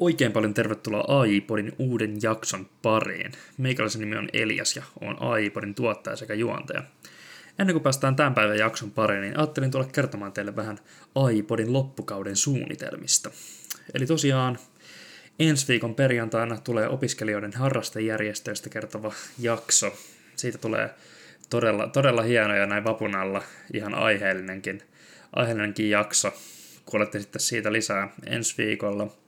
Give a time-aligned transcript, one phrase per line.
[0.00, 3.32] Oikein paljon tervetuloa AI-podin uuden jakson pariin.
[3.58, 6.82] Meikäläisen nimi on Elias ja on AI-podin tuottaja sekä juontaja.
[7.58, 10.78] Ennen kuin päästään tämän päivän jakson pariin, niin ajattelin tulla kertomaan teille vähän
[11.14, 13.30] AI-podin loppukauden suunnitelmista.
[13.94, 14.58] Eli tosiaan
[15.38, 19.92] ensi viikon perjantaina tulee opiskelijoiden harrastejärjestöistä kertova jakso.
[20.36, 20.90] Siitä tulee
[21.50, 23.42] todella, todella hieno ja näin vapun alla
[23.74, 24.82] ihan aiheellinenkin,
[25.32, 26.32] aiheellinenkin jakso.
[26.86, 29.10] Kuulette sitten siitä lisää ensi viikolla–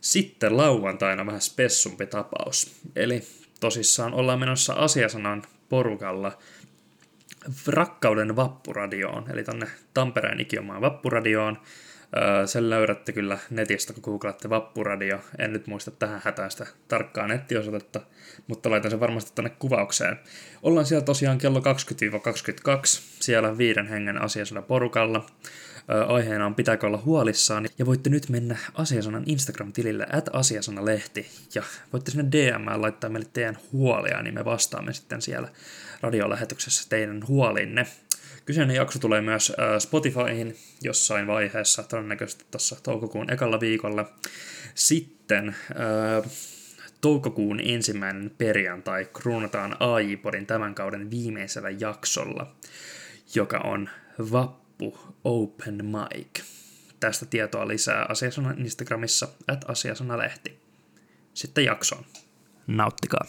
[0.00, 2.80] sitten lauantaina vähän spessumpi tapaus.
[2.96, 3.22] Eli
[3.60, 6.38] tosissaan ollaan menossa asiasanan porukalla
[7.66, 11.58] rakkauden vappuradioon, eli tonne Tampereen ikiomaan vappuradioon.
[12.46, 15.20] sen löydätte kyllä netistä, kun googlatte vappuradio.
[15.38, 18.00] En nyt muista tähän hätään sitä tarkkaa nettiosoitetta,
[18.46, 20.20] mutta laitan sen varmasti tänne kuvaukseen.
[20.62, 21.62] Ollaan siellä tosiaan kello 20-22,
[23.20, 25.26] siellä viiden hengen asiasana porukalla
[26.06, 32.10] aiheena on pitääkö olla huolissaan, ja voitte nyt mennä Asiasanan Instagram-tilille at asiasanalehti, ja voitte
[32.10, 35.48] sinne DM laittaa meille teidän huolia, niin me vastaamme sitten siellä
[36.00, 37.86] radiolähetyksessä teidän huolinne.
[38.44, 44.12] Kyseinen jakso tulee myös Spotifyhin jossain vaiheessa, todennäköisesti tuossa toukokuun ekalla viikolla.
[44.74, 45.56] Sitten
[47.00, 52.56] toukokuun ensimmäinen perjantai kruunataan AI-podin tämän kauden viimeisellä jaksolla,
[53.34, 53.88] joka on
[54.32, 56.44] Vappu loppu Open Mic.
[57.00, 60.58] Tästä tietoa lisää Asiasanan Instagramissa, at Asiasanalehti.
[61.34, 62.04] Sitten jaksoon.
[62.66, 63.24] Nauttikaa.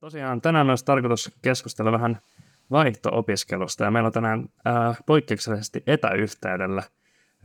[0.00, 2.18] Tosiaan tänään olisi tarkoitus keskustella vähän
[2.70, 6.82] vaihto-opiskelusta ja meillä on tänään ää, poikkeuksellisesti etäyhteydellä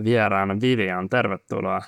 [0.03, 1.09] vieraana Vivian.
[1.09, 1.81] Tervetuloa.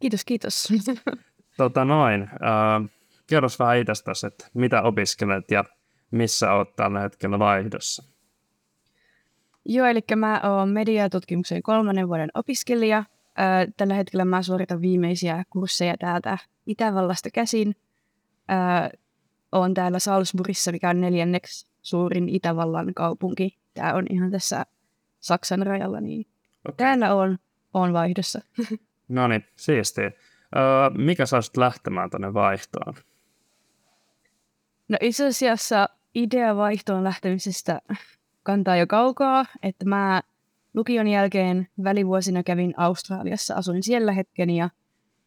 [0.00, 0.68] Kiitos, kiitos.
[1.56, 2.90] Tota noin, äh,
[3.26, 5.64] kerros vähän itsestäsi, että mitä opiskelet ja
[6.10, 8.04] missä olet tällä hetkellä vaihdossa?
[9.64, 12.98] Joo, eli mä oon mediatutkimuksen kolmannen vuoden opiskelija.
[12.98, 13.04] Äh,
[13.76, 17.76] tällä hetkellä mä suoritan viimeisiä kursseja täältä Itävallasta käsin.
[18.50, 18.90] Äh,
[19.52, 23.58] oon täällä Salzburgissa, mikä on neljänneksi suurin Itävallan kaupunki.
[23.74, 24.66] Tämä on ihan tässä
[25.20, 26.26] Saksan rajalla, niin
[26.68, 26.76] okay.
[26.76, 27.38] täällä on,
[27.74, 28.40] on vaihdossa.
[29.08, 30.10] No niin, siistiä.
[30.56, 32.94] Öö, mikä saa lähtemään tuonne vaihtoon?
[34.88, 37.80] No itse asiassa idea vaihtoon lähtemisestä
[38.42, 40.22] kantaa jo kaukaa, että mä
[40.74, 44.70] lukion jälkeen välivuosina kävin Australiassa, asuin siellä hetken ja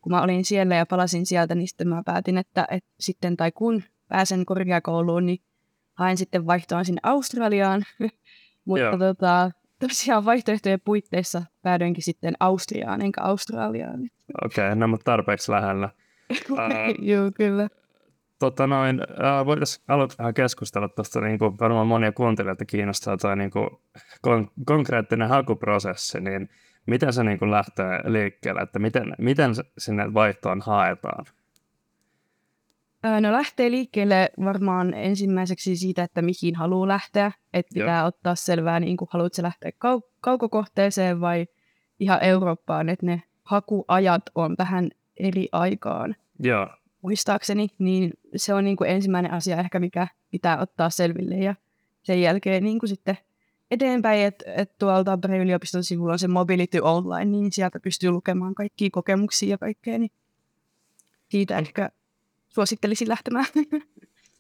[0.02, 3.52] kun mä olin siellä ja palasin sieltä, niin sitten mä päätin, että, että sitten tai
[3.52, 5.40] kun pääsen korkeakouluun, niin
[5.94, 7.84] haen sitten vaihtoa sinne Australiaan.
[8.66, 14.00] Mutta tota, tosiaan vaihtoehtojen puitteissa päädyinkin sitten Austriaan, enkä Australiaan.
[14.46, 15.90] Okei, okay, no mutta tarpeeksi lähellä.
[16.52, 16.60] uh,
[17.00, 17.68] Joo, kyllä.
[18.40, 23.52] Tota noin, uh, voitaisiin aloittaa keskustella tuosta, niin kuin varmaan monia kuuntelijoita kiinnostaa tuo niin
[23.52, 23.70] kuin
[24.28, 26.50] kon- konkreettinen hakuprosessi, niin
[26.86, 31.26] miten se niin kuin lähtee liikkeelle, että miten, miten sinne vaihtoon haetaan?
[33.22, 37.32] No lähtee liikkeelle varmaan ensimmäiseksi siitä, että mihin haluaa lähteä.
[37.54, 38.08] Että pitää Joo.
[38.08, 41.48] ottaa selvää, niin kuin haluatko lähteä kau- kaukokohteeseen vai
[42.00, 46.16] ihan Eurooppaan, että ne hakuajat on vähän eri aikaan.
[46.40, 46.70] Joo.
[47.02, 51.36] Muistaakseni, niin se on niin kuin ensimmäinen asia ehkä, mikä pitää ottaa selville.
[51.36, 51.56] Ja
[52.04, 53.18] sen jälkeen niin kuin sitten
[53.72, 58.56] eteenpäin, että et tuolta Tampereen yliopiston sivulla on se Mobility Online, niin sieltä pystyy lukemaan
[58.56, 60.00] kaikkia kokemuksia ja kaikkea.
[60.00, 60.12] Niin
[61.30, 61.90] siitä ehkä
[62.56, 63.46] suosittelisin lähtemään.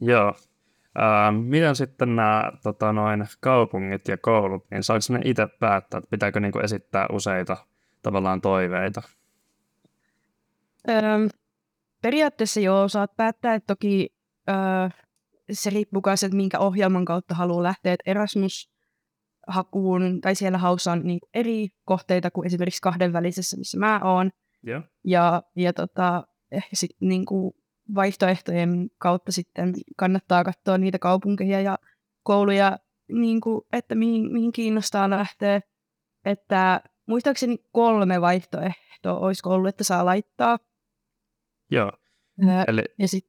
[0.01, 0.29] Joo.
[0.29, 6.09] Uh, miten sitten nämä tota, noin, kaupungit ja koulut, niin saako ne itse päättää, että
[6.09, 7.57] pitääkö niinku esittää useita
[8.01, 9.01] tavallaan toiveita?
[10.89, 11.27] Öö,
[12.01, 14.09] periaatteessa joo, saat päättää, että toki
[14.49, 14.55] öö,
[15.51, 21.01] se riippuu myös, että minkä ohjelman kautta haluaa lähteä, että Erasmus-hakuun, tai siellä haussa on
[21.03, 24.31] niin eri kohteita kuin esimerkiksi kahdenvälisessä, missä mä oon.
[24.67, 24.83] Yeah.
[25.03, 26.27] Ja, ja tota,
[26.73, 27.53] sitten niin kuin
[27.95, 31.77] vaihtoehtojen kautta sitten kannattaa katsoa niitä kaupunkeja ja
[32.23, 32.77] kouluja,
[33.11, 35.61] niin kuin, että mihin, mihin kiinnostaa lähteä.
[36.25, 40.57] Että muistaakseni kolme vaihtoehtoa olisiko ollut, että saa laittaa.
[41.71, 41.91] Joo.
[42.47, 42.83] Ää, eli...
[42.99, 43.25] Ja sit...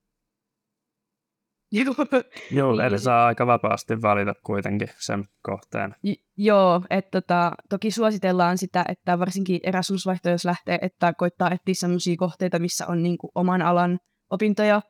[2.50, 5.94] Joo, eli saa aika vapaasti valita kuitenkin sen kohteen.
[6.02, 11.75] J- joo, että tota, toki suositellaan sitä, että varsinkin Erasmus-vaihto, jos lähtee, että koittaa etsiä
[11.75, 13.99] sellaisia kohteita, missä on niin kuin, oman alan
[14.31, 14.82] opintoja,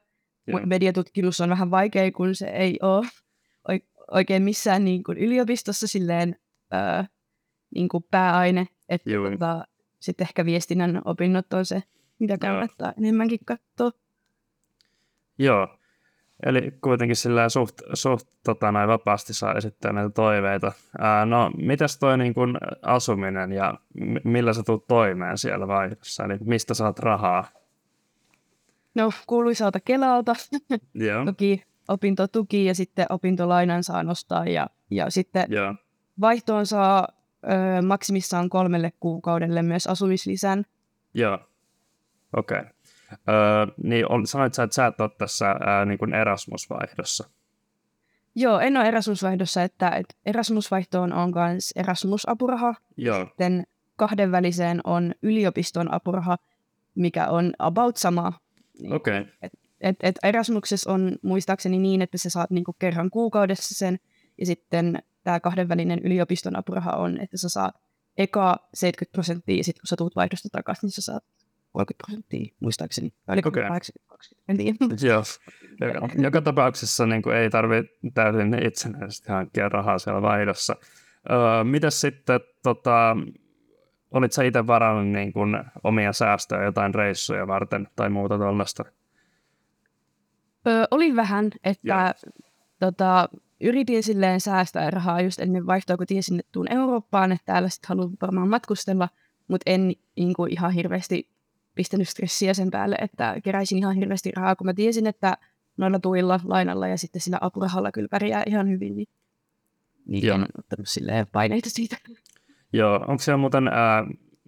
[0.52, 3.06] mutta mediatutkimus on vähän vaikea, kun se ei ole
[4.10, 6.36] oikein missään niin kuin yliopistossa silleen
[6.70, 7.06] ää,
[7.74, 9.64] niin kuin pääaine, että tota,
[10.00, 11.82] sitten ehkä viestinnän opinnot on se,
[12.18, 12.94] mitä kannattaa Joo.
[12.98, 13.90] enemmänkin katsoa.
[15.38, 15.78] Joo.
[16.46, 20.72] Eli kuitenkin sillä suht, suht tota, näin vapaasti saa esittää näitä toiveita.
[20.98, 26.24] Ää, no, mitäs toi niin kun asuminen ja m- millä sä tulet toimeen siellä vaihdossa?
[26.24, 27.44] Eli mistä saat rahaa?
[28.96, 30.34] No, kuuluisalta Kelalta.
[30.94, 31.24] Joo.
[31.24, 35.74] Toki opintotuki ja sitten opintolainan saa nostaa ja, ja sitten Joo.
[36.20, 37.08] vaihtoon saa
[37.44, 40.64] ö, maksimissaan kolmelle kuukaudelle myös asumislisän.
[41.14, 41.38] Joo.
[42.36, 42.58] Okei.
[42.58, 42.70] Okay.
[43.28, 47.28] Öö, niin on, sanoit sä, että sä et ole tässä ää, niin kuin Erasmus-vaihdossa.
[48.34, 52.74] Joo, en ole Erasmus-vaihdossa, että, että Erasmus-vaihtoon on myös Erasmus-apuraha.
[52.96, 53.24] Joo.
[53.24, 53.66] Sitten
[53.96, 56.36] kahdenväliseen on yliopiston apuraha,
[56.94, 58.32] mikä on about sama.
[58.90, 59.20] Okei.
[59.20, 59.32] Okay.
[59.80, 63.98] Et, et Erasmuksessa on muistaakseni niin, että sä saat niinku kerran kuukaudessa sen,
[64.38, 67.74] ja sitten tämä kahdenvälinen yliopiston apuraha on, että sä saat
[68.18, 71.24] eka 70 prosenttia, ja sitten kun sä tuut vaihdosta takaisin, niin sä saat
[71.72, 73.12] 30 prosenttia, muistaakseni.
[73.28, 73.42] Okei.
[73.46, 73.68] okay.
[73.68, 74.76] 80, 20, en tiedä.
[75.08, 75.22] Joo.
[75.94, 80.76] Joka, joka tapauksessa niin kuin ei tarvitse täysin itsenäisesti hankkia rahaa siellä vaihdossa.
[81.30, 83.16] Öö, mitäs sitten, tota,
[84.10, 88.84] olit sä itse varannut niin kuin omia säästöjä jotain reissuja varten tai muuta tuollaista?
[90.66, 92.32] Öö, oli vähän, että Joo.
[92.80, 93.28] tota,
[93.60, 97.88] yritin silleen säästää rahaa just ennen vaihtoa, kun tiesin, että tuun Eurooppaan, että täällä sitten
[97.88, 99.08] haluan varmaan matkustella,
[99.48, 101.30] mutta en niin kuin, ihan hirveästi
[101.74, 105.36] pistänyt stressiä sen päälle, että keräisin ihan hirveästi rahaa, kun mä tiesin, että
[105.76, 109.08] noilla tuilla, lainalla ja sitten sillä apurahalla kyllä pärjää ihan hyvin, niin,
[110.06, 111.96] niin en ottanut silleen paineita siitä.
[112.72, 114.04] Joo, onko siellä muuten ää,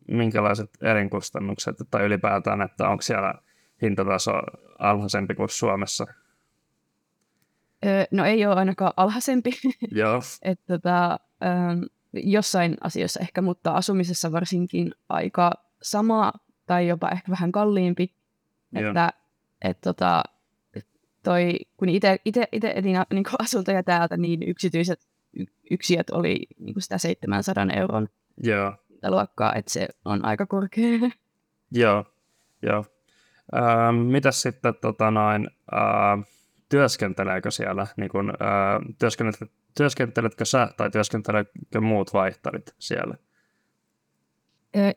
[0.08, 3.34] minkälaiset elinkustannukset tai ylipäätään, että onko siellä
[3.82, 4.32] hintataso
[4.78, 6.06] alhaisempi kuin Suomessa?
[7.86, 9.50] Öö, no ei ole ainakaan alhaisempi,
[9.90, 11.82] Joo, että tota, ähm,
[12.12, 16.32] jossain asioissa ehkä, mutta asumisessa varsinkin aika sama
[16.66, 18.14] tai jopa ehkä vähän kalliimpi.
[18.72, 18.88] Joo.
[18.88, 19.12] Että
[19.62, 20.22] et, tota,
[21.22, 22.18] toi, kun itse
[22.52, 25.08] etin niin asuntoja täältä, niin yksityiset
[25.70, 28.08] yksiöt oli niin sitä 700 euron
[28.42, 28.74] joo,
[29.08, 30.98] luokkaa, että se on aika korkea.
[31.70, 32.04] joo,
[32.62, 32.84] joo.
[33.52, 36.18] Ää, mitäs sitten tota noin, ää,
[36.68, 39.46] työskenteleekö siellä, niin kun, ää, työskenteletkö,
[39.76, 43.14] työskenteletkö sä tai työskenteleekö muut vaihtarit siellä?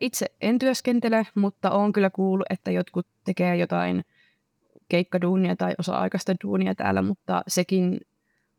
[0.00, 4.04] Itse en työskentele, mutta olen kyllä kuullut, että jotkut tekee jotain
[4.88, 8.00] keikkaduunia tai osa-aikaista duunia täällä, mutta sekin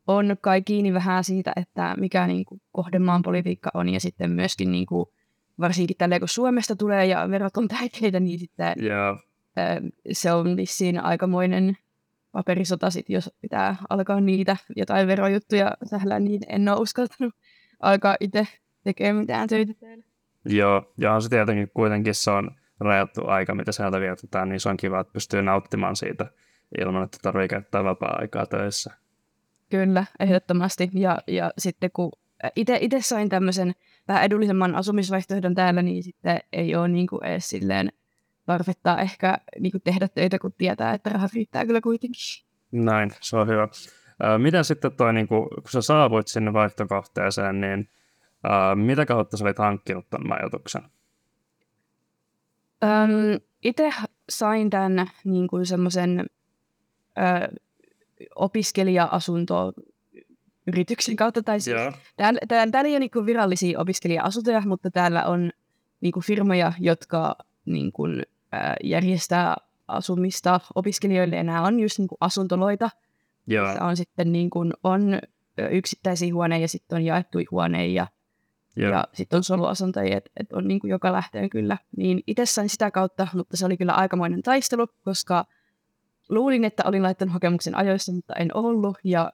[0.06, 4.70] on kai kiinni vähän siitä, että mikä niin kuin kohdemaan politiikka on ja sitten myöskin
[4.72, 5.06] niin kuin,
[5.60, 8.74] varsinkin tälleen kun Suomesta tulee ja verot on tärkeitä, niin sitten
[9.58, 11.76] ö, se on vissiin aikamoinen
[12.32, 17.34] paperisota sit, jos pitää alkaa niitä jotain verojuttuja sählää, niin en ole uskaltanut
[17.80, 18.46] alkaa itse
[18.84, 20.04] tekemään mitään töitä täällä.
[20.44, 22.50] joo, ja on se tietenkin kuitenkin se on
[22.80, 26.26] rajattu aika, mitä sieltä vietetään, niin se on kiva, että pystyy nauttimaan siitä
[26.80, 29.03] ilman, että tarvii käyttää vapaa-aikaa töissä.
[29.70, 30.90] Kyllä, ehdottomasti.
[30.92, 32.12] Ja, ja sitten kun
[32.56, 33.72] itse sain tämmöisen
[34.08, 37.92] vähän edullisemman asumisvaihtoehdon täällä, niin sitten ei ole niin kuin edes silleen
[38.46, 42.44] tarvetta ehkä niin kuin tehdä töitä, kun tietää, että rahat riittää kyllä kuitenkin.
[42.72, 43.68] Näin, se on hyvä.
[44.38, 47.88] Mitä sitten toi, niin kun, kun sä saavuit sinne vaihtokohteeseen, niin
[48.44, 50.82] ää, mitä kautta sä olit hankkinut ton majoituksen?
[52.82, 53.90] Öm, itse
[54.28, 56.26] sain tämän niin kuin semmoisen
[58.34, 59.72] opiskelija-asunto
[60.66, 65.24] yrityksen kautta, tai siis Joo, Täällä, täällä, täällä ei ole niinku virallisia opiskelija-asuntoja, mutta täällä
[65.24, 65.50] on
[66.00, 68.02] niinku firmoja, jotka niinku,
[68.52, 69.56] ää, järjestää
[69.88, 72.90] asumista opiskelijoille, ja nämä on just niinku asuntoloita.
[73.46, 75.14] joo, Se on sitten niinku, on
[75.60, 78.06] ö, yksittäisiä huoneita ja sitten on jaettuja huoneita ja,
[78.76, 81.78] ja sitten on soluasuntoja, että et on niinku joka lähtöön kyllä.
[81.96, 85.44] Niin itse sain sitä kautta, mutta se oli kyllä aikamoinen taistelu, koska
[86.28, 88.98] luulin, että olin laittanut hakemuksen ajoissa, mutta en ollut.
[89.04, 89.32] Ja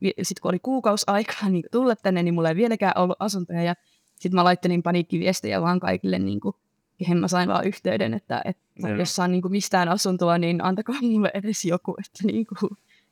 [0.00, 3.62] sitten kun oli kuukausi aikaa niin tulla tänne, niin mulla ei vieläkään ollut asuntoja.
[3.62, 3.74] Ja
[4.14, 6.56] sitten mä laittelin paniikkiviestejä vaan kaikille, niin kuin,
[6.98, 10.96] kehen mä sain vaan yhteyden, että, että jos saan niin kuin mistään asuntoa, niin antakaa
[11.02, 12.70] mulle edes joku, että niin kuin,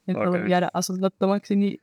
[0.08, 0.46] en okay.
[0.49, 1.56] jäädä asunnottomaksi.
[1.56, 1.80] Niin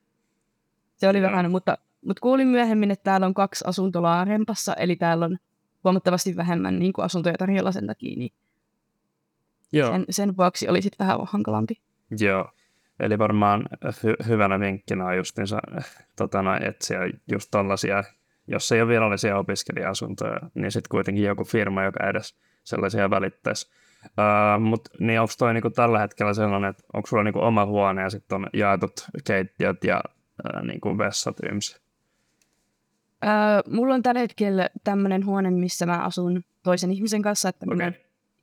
[0.98, 1.32] se oli Joo.
[1.32, 5.38] vähän, mutta, mutta kuulin myöhemmin, että täällä on kaksi asuntolaa rempassa, eli täällä on
[5.84, 8.32] huomattavasti vähemmän niin kuin asuntoja tarjolla sen takia, niin
[9.72, 11.74] joo, sen, sen vuoksi oli sitten vähän hankalampi.
[12.20, 12.52] joo.
[13.00, 15.60] Eli varmaan hy- hyvänä vinkkinä on justiinsa
[16.16, 17.00] tota, noin, etsiä
[17.32, 18.04] just tollasia,
[18.48, 23.72] jos ei ole virallisia opiskelija-asuntoja, niin sitten kuitenkin joku firma, joka edes sellaisia välittäisi.
[24.06, 28.02] Uh, Mutta niin onko toi niinku tällä hetkellä sellainen, että onko sulla niinku oma huone
[28.02, 28.94] ja sitten on jaetut
[29.28, 31.82] keittiöt ja uh, niinku vessat yms?
[33.26, 33.32] Öö,
[33.72, 37.92] mulla on tällä hetkellä tämmöinen huone, missä mä asun toisen ihmisen kanssa, että okay.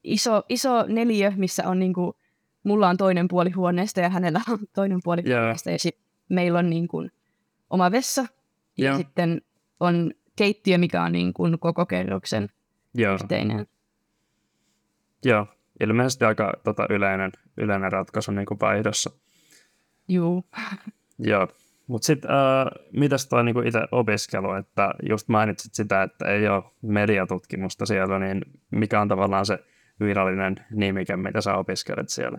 [0.05, 2.17] Iso, iso neliö, missä on niinku,
[2.65, 5.41] mulla on toinen puoli huoneesta ja hänellä on toinen puoli Joo.
[5.41, 5.71] huoneesta.
[5.71, 7.13] Ja sitten meillä on niin kuin
[7.71, 8.27] oma vessa
[8.79, 8.97] ja Joo.
[8.97, 9.43] sitten
[9.81, 12.49] on keittiö, mikä on niin kuin koko kerroksen
[12.95, 13.67] Joo, yhteinen.
[15.25, 15.47] joo.
[15.81, 19.11] Ilmeisesti aika tota, yleinen, yleinen ratkaisu niin kuin vaihdossa.
[20.09, 20.45] Juu.
[21.19, 21.49] Joo.
[21.87, 26.65] Mutta sitten äh, mitäs toi niinku itse opiskelu, että just mainitsit sitä, että ei ole
[26.83, 29.59] mediatutkimusta siellä, niin mikä on tavallaan se
[30.01, 32.39] virallinen nimike, mitä sä opiskelet siellä?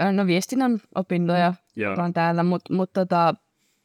[0.00, 1.94] Ö, No viestinnän opintoja Joo.
[1.94, 3.34] on täällä, mutta mut tota,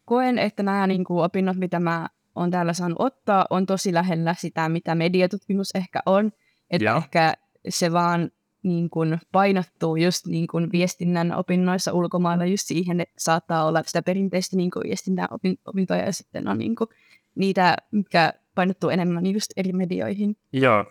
[0.06, 4.70] koen, että nämä niinku opinnot, mitä mä oon täällä saanut ottaa, on tosi lähellä sitä,
[4.70, 6.32] mitä mediatutkimus ehkä on.
[6.72, 6.98] Että Joo.
[6.98, 7.34] ehkä
[7.70, 8.32] se vaan
[8.64, 14.02] niin kun painottuu just niin kun viestinnän opinnoissa ulkomailla just siihen, että saattaa olla sitä
[14.02, 16.88] perinteistä niin kun viestinnän opin- opintoja ja sitten on niin kun
[17.36, 20.38] niitä, mikä painottuu enemmän just eri medioihin.
[20.54, 20.86] Joo.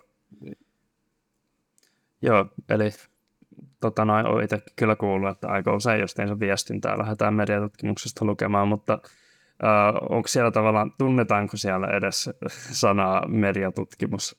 [2.23, 2.89] Joo, eli
[3.79, 8.93] tota noin, olen itse kyllä kuullut, että aika usein justiinsa viestintää lähdetään mediatutkimuksesta lukemaan, mutta
[9.63, 12.29] äh, onko siellä tavallaan, tunnetaanko siellä edes
[12.83, 14.35] sanaa mediatutkimus?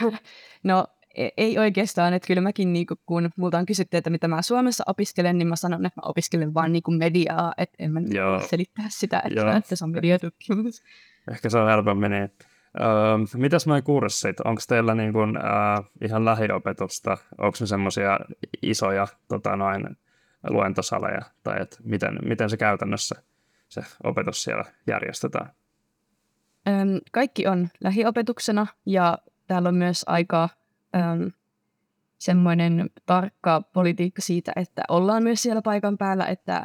[0.64, 4.42] No e- ei oikeastaan, että kyllä mäkin niinku, kun multa on kysytty, että mitä mä
[4.42, 8.40] Suomessa opiskelen, niin mä sanon, että mä opiskelen vaan niinku mediaa, että en mä Joo.
[8.40, 9.56] selittää sitä, että, Joo.
[9.56, 10.82] että se on mediatutkimus.
[11.30, 12.30] Ehkä se on helpommin niin.
[12.80, 14.40] Öö, mitäs noin kurssit?
[14.40, 17.16] Onko teillä niin kuin, äh, ihan lähiopetusta?
[17.38, 18.18] Onko ne semmoisia
[18.62, 19.96] isoja tota noin,
[20.50, 21.22] luentosaleja?
[21.42, 23.22] Tai et miten, miten se käytännössä
[23.68, 25.50] se opetus siellä järjestetään?
[26.68, 30.48] Öm, kaikki on lähiopetuksena ja täällä on myös aika
[30.96, 31.32] öm,
[32.18, 36.62] semmoinen tarkka politiikka siitä, että ollaan myös siellä paikan päällä, että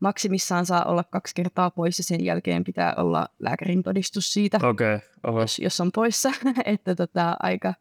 [0.00, 4.58] maksimissaan saa olla kaksi kertaa pois ja sen jälkeen pitää olla lääkärin todistus siitä.
[4.62, 5.40] Okay, oho.
[5.40, 6.32] jos, jos on poissa,
[6.64, 7.74] että tota, aika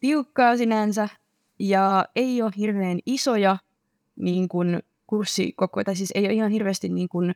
[0.00, 1.08] tiukkaa sinänsä.
[1.58, 3.56] Ja ei ole hirveän isoja
[4.16, 7.34] niin kuin kurssikoko, tai siis ei ole ihan hirveästi niin kuin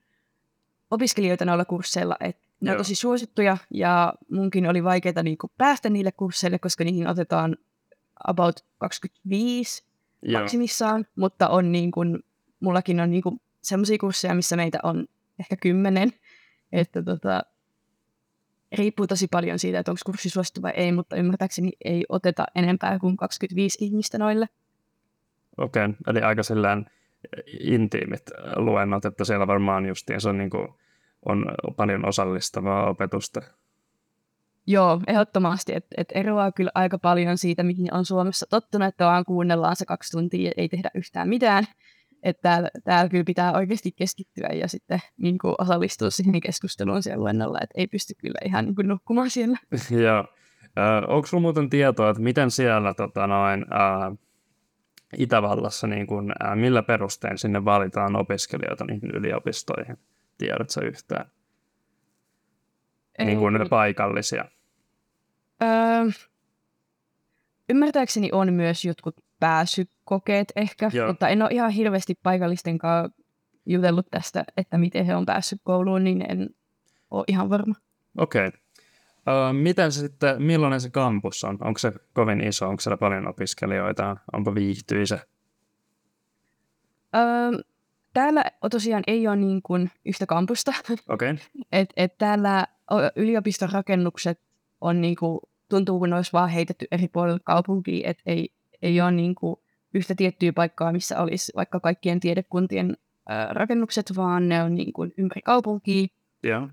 [0.90, 2.16] opiskelijoita noilla kursseilla.
[2.20, 2.78] Et ne on Joo.
[2.78, 7.56] tosi suosittuja ja munkin oli vaikeaa niin kuin päästä niille kursseille, koska niihin otetaan
[8.26, 9.84] about 25
[10.22, 12.18] Joo, maksimissaan, mutta on niin kuin,
[12.60, 15.06] mullakin on niin kuin sellaisia kursseja, missä meitä on
[15.40, 16.12] ehkä kymmenen,
[16.72, 17.42] että tota,
[18.72, 22.98] riippuu tosi paljon siitä, että onko kurssi suosittu vai ei, mutta ymmärtääkseni ei oteta enempää
[22.98, 24.48] kuin 25 ihmistä noille.
[25.58, 25.84] okei.
[25.84, 25.96] Okay.
[26.06, 26.86] Eli aika silleen
[27.60, 28.22] intiimit
[28.56, 30.68] luennot, että siellä varmaan justiin se on, niin kuin,
[31.26, 33.40] on paljon osallistavaa opetusta.
[34.66, 39.24] Joo, ehdottomasti, että et eroaa kyllä aika paljon siitä, mihin on Suomessa tottunut, että vaan
[39.24, 41.64] kuunnellaan se kaksi tuntia ja ei tehdä yhtään mitään.
[42.22, 47.20] Että täällä, täällä kyllä pitää oikeasti keskittyä ja sitten niin kuin osallistua siihen keskusteluun siellä
[47.20, 49.58] luennolla, että ei pysty kyllä ihan niin kuin nukkumaan siellä.
[50.04, 50.26] Joo.
[50.78, 54.12] Ö, onko sinulla muuten tietoa, että miten siellä tota noin, ää,
[55.18, 59.98] Itävallassa, niin kun, ää, millä perustein sinne valitaan opiskelijoita niihin yliopistoihin?
[60.38, 61.30] Tiedätkö yhtään?
[63.18, 63.68] Niin kuin Ei.
[63.68, 64.44] paikallisia.
[65.62, 66.10] Öö,
[67.68, 71.08] ymmärtääkseni on myös jotkut pääsykokeet ehkä, Joo.
[71.08, 73.22] mutta en ole ihan hirveästi paikallisten kanssa
[73.66, 76.50] jutellut tästä, että miten he on päässyt kouluun, niin en
[77.10, 77.74] ole ihan varma.
[78.18, 78.48] Okei.
[78.48, 79.52] Okay.
[79.52, 81.58] miten se sitten, millainen se kampus on?
[81.60, 82.68] Onko se kovin iso?
[82.68, 84.16] Onko siellä paljon opiskelijoita?
[84.32, 85.18] Onpa viihtyisä?
[87.16, 87.62] Öö,
[88.12, 90.72] täällä tosiaan ei ole niin kuin yhtä kampusta,
[91.08, 91.30] Okei.
[91.34, 91.36] Okay.
[91.72, 92.66] että et täällä
[93.16, 94.40] yliopiston rakennukset
[94.80, 98.48] on niin kuin, tuntuu kun ne olisi vaan heitetty eri puolille kaupunkiin, että ei,
[98.82, 99.56] ei ole niin kuin
[99.94, 102.96] yhtä tiettyä paikkaa, missä olisi vaikka kaikkien tiedekuntien
[103.30, 106.06] ö, rakennukset, vaan ne on niin kuin ympäri kaupunkia.
[106.42, 106.68] Joo.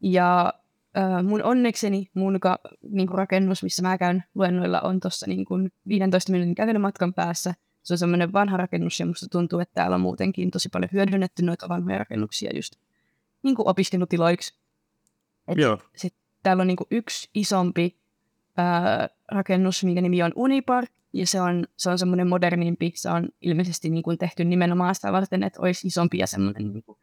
[0.00, 0.52] Ja
[0.96, 5.44] ö, mun onnekseni mun ka, niin kuin rakennus, missä mä käyn luennoilla, on tuossa niin
[5.44, 7.54] kuin 15 minuutin kävelymatkan päässä.
[7.82, 11.42] Se on semmoinen vanha rakennus ja musta tuntuu, että täällä on muutenkin tosi paljon hyödynnetty
[11.42, 12.72] noita vanhoja rakennuksia just
[13.42, 14.60] niin kuin opiskelutiloiksi.
[15.48, 15.78] Et Joo.
[15.96, 17.99] sit täällä on niin kuin yksi isompi
[18.56, 22.92] ää, rakennus, minkä nimi on Unipar, ja se on, se on semmoinen modernimpi.
[22.94, 26.82] Se on ilmeisesti niin kuin tehty nimenomaan sitä varten, että olisi isompi ja semmoinen, niin
[26.82, 26.98] kuin,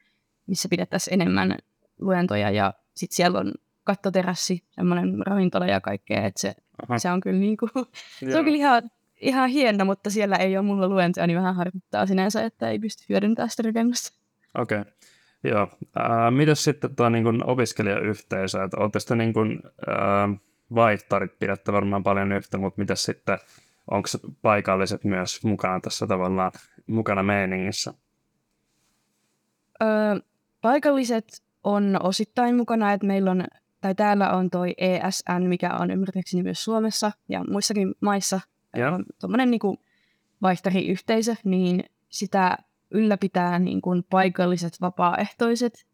[0.47, 1.57] missä pidettäisiin enemmän
[1.99, 2.49] luentoja.
[2.49, 6.99] Ja sitten siellä on kattoterassi, semmoinen ravintola ja kaikkea, että se, Aha.
[6.99, 7.71] se on kyllä, niin kuin,
[8.31, 8.83] se on kyllä ihan,
[9.21, 13.05] ihan hieno, mutta siellä ei ole mulla luentoja, niin vähän harmittaa sinänsä, että ei pysty
[13.09, 14.19] hyödyntämään sitä rakennusta.
[14.57, 14.79] Okei.
[14.79, 14.93] Okay.
[15.43, 15.67] Joo.
[15.99, 18.63] Äh, mitäs sitten tuo niin kuin opiskelijayhteisö?
[18.63, 20.39] Että olette sitten niin kuin, äh,
[20.75, 23.37] vaihtarit pidätte varmaan paljon yhtä, mutta mitäs sitten,
[23.91, 24.07] onko
[24.41, 26.51] paikalliset myös mukana tässä tavallaan
[26.87, 27.93] mukana meiningissä?
[29.81, 29.87] Öö,
[30.61, 33.43] paikalliset on osittain mukana, että meillä on,
[33.81, 38.39] tai täällä on toi ESN, mikä on ymmärtääkseni myös Suomessa ja muissakin maissa.
[38.93, 39.77] On tuommoinen niinku
[40.41, 42.57] vaihtariyhteisö, niin sitä
[42.91, 45.85] ylläpitää niin kuin paikalliset vapaaehtoiset.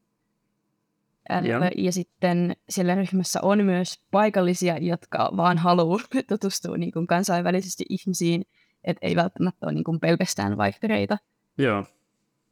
[1.43, 1.61] Joo.
[1.77, 5.99] Ja sitten siellä ryhmässä on myös paikallisia, jotka vaan haluaa
[6.29, 8.45] tutustua niin kuin kansainvälisesti ihmisiin,
[8.83, 11.17] että ei välttämättä ole niin kuin pelkästään vaihtareita
[11.57, 11.85] Joo,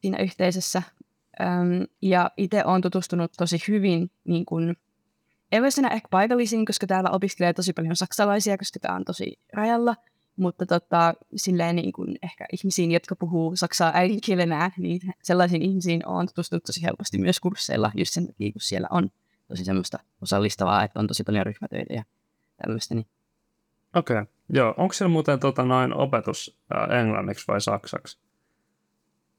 [0.01, 0.81] siinä yhteisössä.
[1.41, 4.75] Öm, ja itse olen tutustunut tosi hyvin niin kuin,
[5.51, 9.39] ei voi sanoa ehkä paikallisiin, koska täällä opiskelee tosi paljon saksalaisia, koska tämä on tosi
[9.53, 9.95] rajalla,
[10.41, 16.27] mutta tota, silleen niin kuin ehkä ihmisiin, jotka puhuu saksaa äidinkielenä, niin sellaisiin ihmisiin on
[16.27, 19.09] tutustunut tosi helposti myös kursseilla, just sen takia, kun siellä on
[19.47, 22.03] tosi semmoista osallistavaa, että on tosi paljon ryhmätöitä ja
[22.61, 22.95] tällaista.
[22.95, 23.07] Niin.
[23.95, 24.17] okei.
[24.17, 24.33] Okay.
[24.53, 28.19] Joo, onko siellä muuten tota, noin opetus ää, englanniksi vai saksaksi?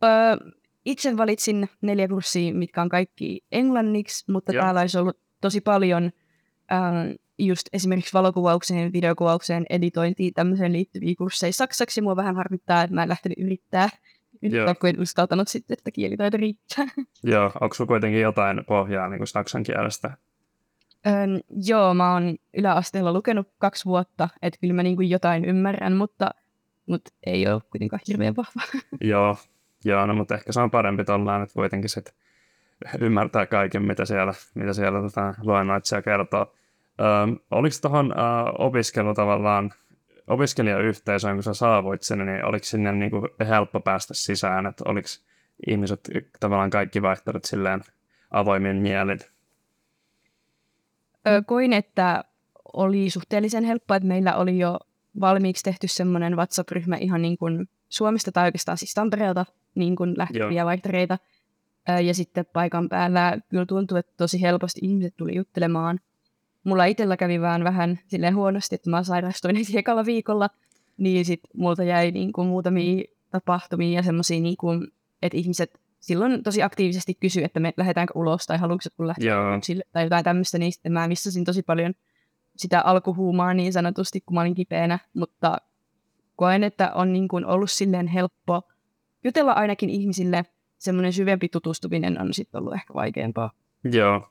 [0.05, 0.37] Öö,
[0.85, 4.65] itse valitsin neljä kurssia, mitkä on kaikki englanniksi, mutta Joo.
[4.65, 6.11] täällä olisi ollut tosi paljon
[6.73, 7.11] ähm,
[7.47, 12.01] just esimerkiksi valokuvaukseen, videokuvaukseen, editointiin, tämmöiseen liittyviä kursseja saksaksi.
[12.01, 14.39] Mua vähän harmittaa, että mä en lähtenyt yrittää, Joo.
[14.43, 16.87] yrittää kun en uskaltanut sitten, että kielitaito riittää.
[17.25, 20.11] Joo, onko sulla kuitenkin jotain pohjaa niin kuin saksan kielestä?
[21.07, 26.31] Öm, joo, mä oon yläasteella lukenut kaksi vuotta, että kyllä mä niinku jotain ymmärrän, mutta,
[26.87, 28.63] mutta ei ole kuitenkaan hirveän vahva.
[29.11, 29.37] Joo,
[29.85, 32.15] joo no, mutta ehkä se on parempi tollaan, että kuitenkin sit
[33.01, 36.55] ymmärtää kaiken, mitä siellä, mitä siellä tota, luennoitsija kertoo.
[37.03, 38.15] Öm, oliko tuohon
[38.59, 39.73] opiskelu tavallaan,
[40.27, 45.09] opiskelijayhteisöön, kun sä saavuit sinne, niin oliko sinne niin kuin helppo päästä sisään, että oliko
[45.67, 46.09] ihmiset
[46.41, 47.81] tavallaan kaikki vaihtaneet silleen
[48.31, 49.19] avoimin mielin?
[51.27, 52.25] Ö, koin, että
[52.73, 54.79] oli suhteellisen helppoa, että meillä oli jo
[55.21, 60.65] valmiiksi tehty semmoinen WhatsApp-ryhmä ihan niin kuin Suomesta tai oikeastaan siis Tampereelta niin kuin lähteviä
[60.65, 61.19] vaihtareita.
[61.89, 65.99] Ö, Ja sitten paikan päällä kyllä tuntui, että tosi helposti ihmiset tuli juttelemaan.
[66.65, 70.51] Mulla itsellä kävi vaan vähän silleen huonosti, että mä sairastuin heti ekalla viikolla,
[70.97, 74.89] niin sitten multa jäi niin kuin muutamia tapahtumia ja semmoisia, niin kuin,
[75.23, 79.83] että ihmiset silloin tosi aktiivisesti kysyi, että me lähdetäänkö ulos tai haluatko kun lähteä sille,
[79.93, 81.95] tai jotain tämmöistä, niin sitten mä missasin tosi paljon
[82.57, 85.59] sitä alkuhuumaa niin sanotusti, kun mä olin kipeänä, mutta
[86.37, 88.63] koen, että on niin kuin ollut silleen helppo
[89.25, 90.45] jutella ainakin ihmisille,
[90.79, 93.51] semmoinen syvempi tutustuminen on sitten ollut ehkä vaikeampaa.
[93.93, 94.29] joo.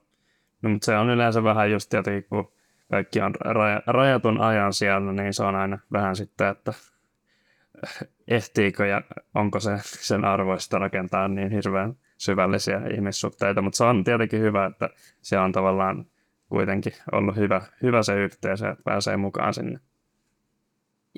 [0.61, 2.51] No, mutta se on yleensä vähän just tietenkin, kun
[2.91, 6.73] kaikki on raja, rajatun ajan siellä, niin se on aina vähän sitten, että
[8.27, 9.01] ehtiikö ja
[9.35, 14.89] onko se sen arvoista rakentaa niin hirveän syvällisiä ihmissuhteita, mutta se on tietenkin hyvä, että
[15.21, 16.05] se on tavallaan
[16.49, 19.79] kuitenkin ollut hyvä, hyvä se yhteisö, että pääsee mukaan sinne.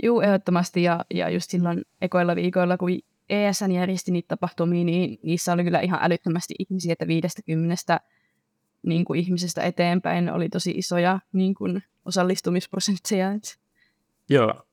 [0.03, 2.89] Juu, ehdottomasti, ja, ja just silloin ekoilla viikoilla, kun
[3.29, 7.99] ESN järjesti niitä tapahtumia, niin niissä oli kyllä ihan älyttömästi ihmisiä, että viidestä kymmenestä
[8.83, 13.27] niin kuin ihmisestä eteenpäin oli tosi isoja niin kuin osallistumisprosentteja.
[14.29, 14.65] Joo.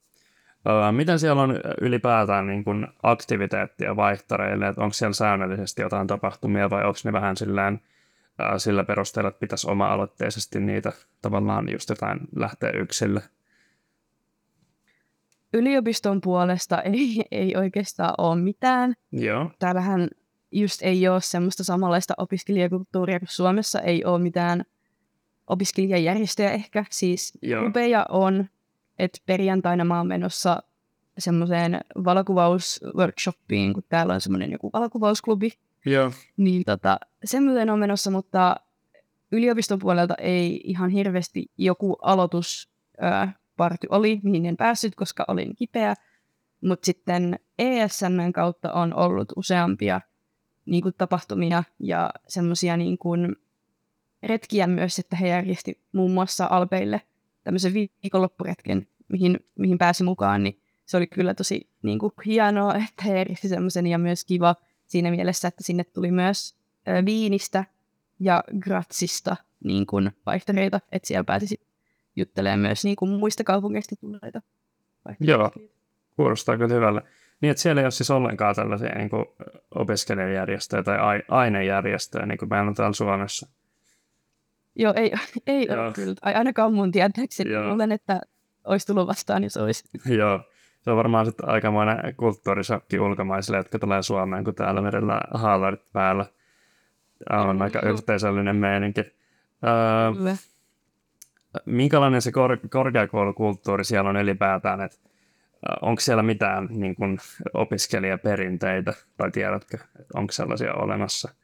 [0.92, 6.84] Miten siellä on ylipäätään niin kuin aktiviteettia vaihtareille, että onko siellä säännöllisesti jotain tapahtumia vai
[6.84, 7.80] onko ne vähän sillään,
[8.38, 10.92] ää, sillä perusteella, että pitäisi oma-aloitteisesti niitä
[11.22, 13.22] tavallaan just jotain lähteä yksille?
[15.54, 18.94] yliopiston puolesta ei, ei oikeastaan ole mitään.
[19.12, 20.08] Joo, Täällähän
[20.52, 24.64] just ei ole semmoista samanlaista opiskelijakulttuuria kuin Suomessa, ei ole mitään
[25.46, 26.84] opiskelijajärjestöjä ehkä.
[26.90, 27.62] Siis Joo.
[27.62, 28.48] klubeja on,
[28.98, 30.62] että perjantaina mä oon menossa
[31.18, 35.50] semmoiseen valokuvausworkshoppiin, kun täällä on semmoinen joku valokuvausklubi,
[35.86, 38.56] joo, niin tota, semmoinen on menossa, mutta
[39.32, 45.94] yliopiston puolelta ei ihan hirveästi joku aloitusparty oli, mihin en päässyt, koska olin kipeä.
[46.64, 50.00] Mutta sitten ESNn kautta on ollut useampia
[50.70, 53.36] niin kuin, tapahtumia ja semmoisia niin kuin,
[54.22, 57.00] retkiä myös, että he järjesti muun muassa Alpeille
[57.44, 63.04] tämmöisen viikonloppuretken, mihin, mihin pääsi mukaan, niin se oli kyllä tosi niin kuin, hienoa, että
[63.06, 64.54] he järjesti semmoisen ja myös kiva
[64.86, 66.56] siinä mielessä, että sinne tuli myös
[66.88, 67.64] ö, Viinistä
[68.20, 71.60] ja Gratsista niin kuin, vaihtareita, että siellä pääsi
[72.16, 74.42] juttelemaan myös niin kuin, muista kaupungeista tulleita
[75.20, 75.50] Joo.
[76.16, 77.02] kuulostaa kyllä hyvälle.
[77.40, 79.24] Niin, että siellä ei ole siis ollenkaan tällaisia niin kuin
[79.74, 83.48] opiskelijajärjestöjä tai ai- ainejärjestöjä, niin kuin meillä on täällä Suomessa.
[84.76, 85.12] Joo, ei,
[85.46, 85.84] ei Joo.
[85.84, 86.14] ole kyllä.
[86.22, 87.50] Ai, ainakaan mun tietääkseni.
[87.68, 88.20] Luulen, että
[88.64, 89.84] olisi tullut vastaan, jos olisi.
[90.18, 90.40] Joo,
[90.80, 96.26] se on varmaan sitten aikamoinen kulttuurisokki ulkomaisille, jotka tulee Suomeen, kun täällä vedellä haalarit päällä.
[97.30, 97.92] On aika Joo.
[97.94, 99.00] yhteisöllinen meininki.
[99.00, 100.34] Öö,
[101.66, 104.98] minkälainen se kor- korkeakoulukulttuuri siellä on ylipäätään, että
[105.82, 107.18] onko siellä mitään niin kuin,
[107.54, 109.78] opiskelijaperinteitä, tai tiedätkö,
[110.14, 111.34] onko sellaisia olemassa?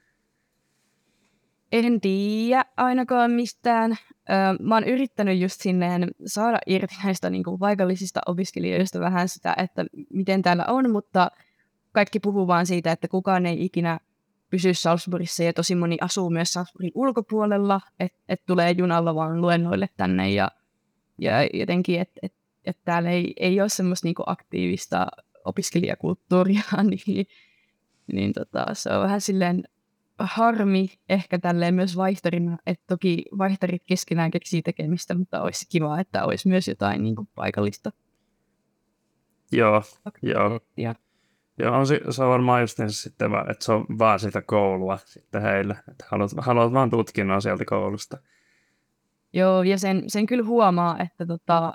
[1.72, 3.92] En tiedä ainakaan mistään.
[3.92, 9.54] Ö, mä oon yrittänyt just silleen saada irti näistä niin kuin paikallisista opiskelijoista vähän sitä,
[9.58, 11.30] että miten täällä on, mutta
[11.92, 13.98] kaikki puhuu vaan siitä, että kukaan ei ikinä
[14.50, 19.88] pysy Salzburgissa ja tosi moni asuu myös Salzburgin ulkopuolella, että et tulee junalla vaan luennoille
[19.96, 20.50] tänne ja,
[21.18, 22.32] ja jotenkin, että et,
[22.66, 25.06] et täällä ei, ei ole semmoista niinku aktiivista
[25.44, 26.62] opiskelijakulttuuria,
[27.06, 27.26] niin,
[28.12, 29.64] niin tota, se on vähän silleen
[30.18, 36.24] harmi ehkä tälleen myös vaihtarina, että toki vaihtarit keskenään keksii tekemistä, mutta olisi kiva, että
[36.24, 37.92] olisi myös jotain niin kuin paikallista.
[39.52, 39.82] Joo,
[40.76, 40.94] joo.
[41.58, 44.98] Joo, on se, se on varmaan just niin sitten, että se on vaan sitä koulua
[45.04, 48.18] sitten heille, että haluat, haluat vaan tutkinnon sieltä koulusta.
[49.32, 51.72] Joo, ja sen, sen kyllä huomaa, että tota,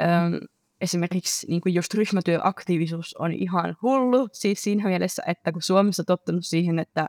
[0.00, 0.40] äm,
[0.80, 6.44] esimerkiksi niin kuin just ryhmätyöaktiivisuus on ihan hullu, siis siinä mielessä, että kun Suomessa tottunut
[6.44, 7.08] siihen, että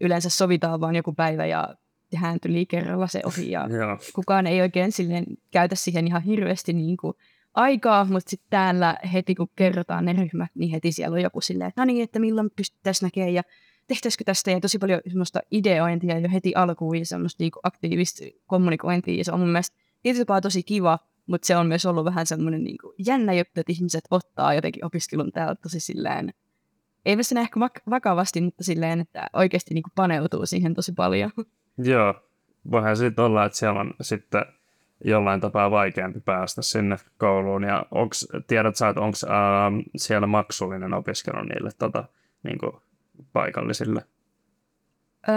[0.00, 1.74] yleensä sovitaan vain joku päivä ja
[2.10, 3.68] tehdään tyli kerralla se ohi ja
[4.14, 7.14] kukaan ei oikein silleen käytä siihen ihan hirveästi niin kuin
[7.54, 11.68] aikaa, mutta sitten täällä heti kun kerrotaan ne ryhmät, niin heti siellä on joku silleen,
[11.68, 13.42] että no niin, että milloin pystyttäisiin näkemään ja
[13.86, 19.14] tehtäisikö tästä ja tosi paljon semmoista ideointia jo heti alkuun ja semmoista niinku aktiivista kommunikointia
[19.14, 20.98] ja se on mun mielestä tietysti tosi kiva,
[21.30, 25.32] mutta se on myös ollut vähän semmoinen niinku jännä juttu, että ihmiset ottaa jotenkin opiskelun
[25.32, 26.32] täällä tosi silleen
[27.04, 31.30] ei missään ehkä vakavasti, mutta silleen, että oikeasti niin paneutuu siihen tosi paljon.
[31.78, 32.14] Joo,
[32.70, 34.44] voihan sitten olla, että siellä on sitten
[35.04, 37.62] jollain tapaa vaikeampi päästä sinne kouluun.
[37.62, 42.04] Ja onks, tiedät sä, että onko ähm, siellä maksullinen opiskelu niille tota,
[42.42, 42.72] niin kuin
[43.32, 44.04] paikallisille?
[45.28, 45.34] Öö,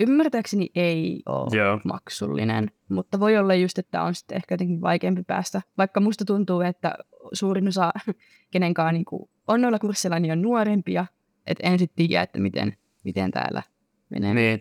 [0.00, 1.80] ymmärtääkseni ei ole Joo.
[1.84, 5.62] maksullinen, mutta voi olla just, että on sitten ehkä jotenkin vaikeampi päästä.
[5.78, 6.94] Vaikka musta tuntuu, että
[7.32, 7.92] suurin osa
[8.52, 11.06] kenenkaan niin kuin on noilla kursseilla niin on nuorempia,
[11.46, 13.62] että en sitten tiedä, että miten, miten täällä
[14.10, 14.34] menee.
[14.34, 14.58] Niin,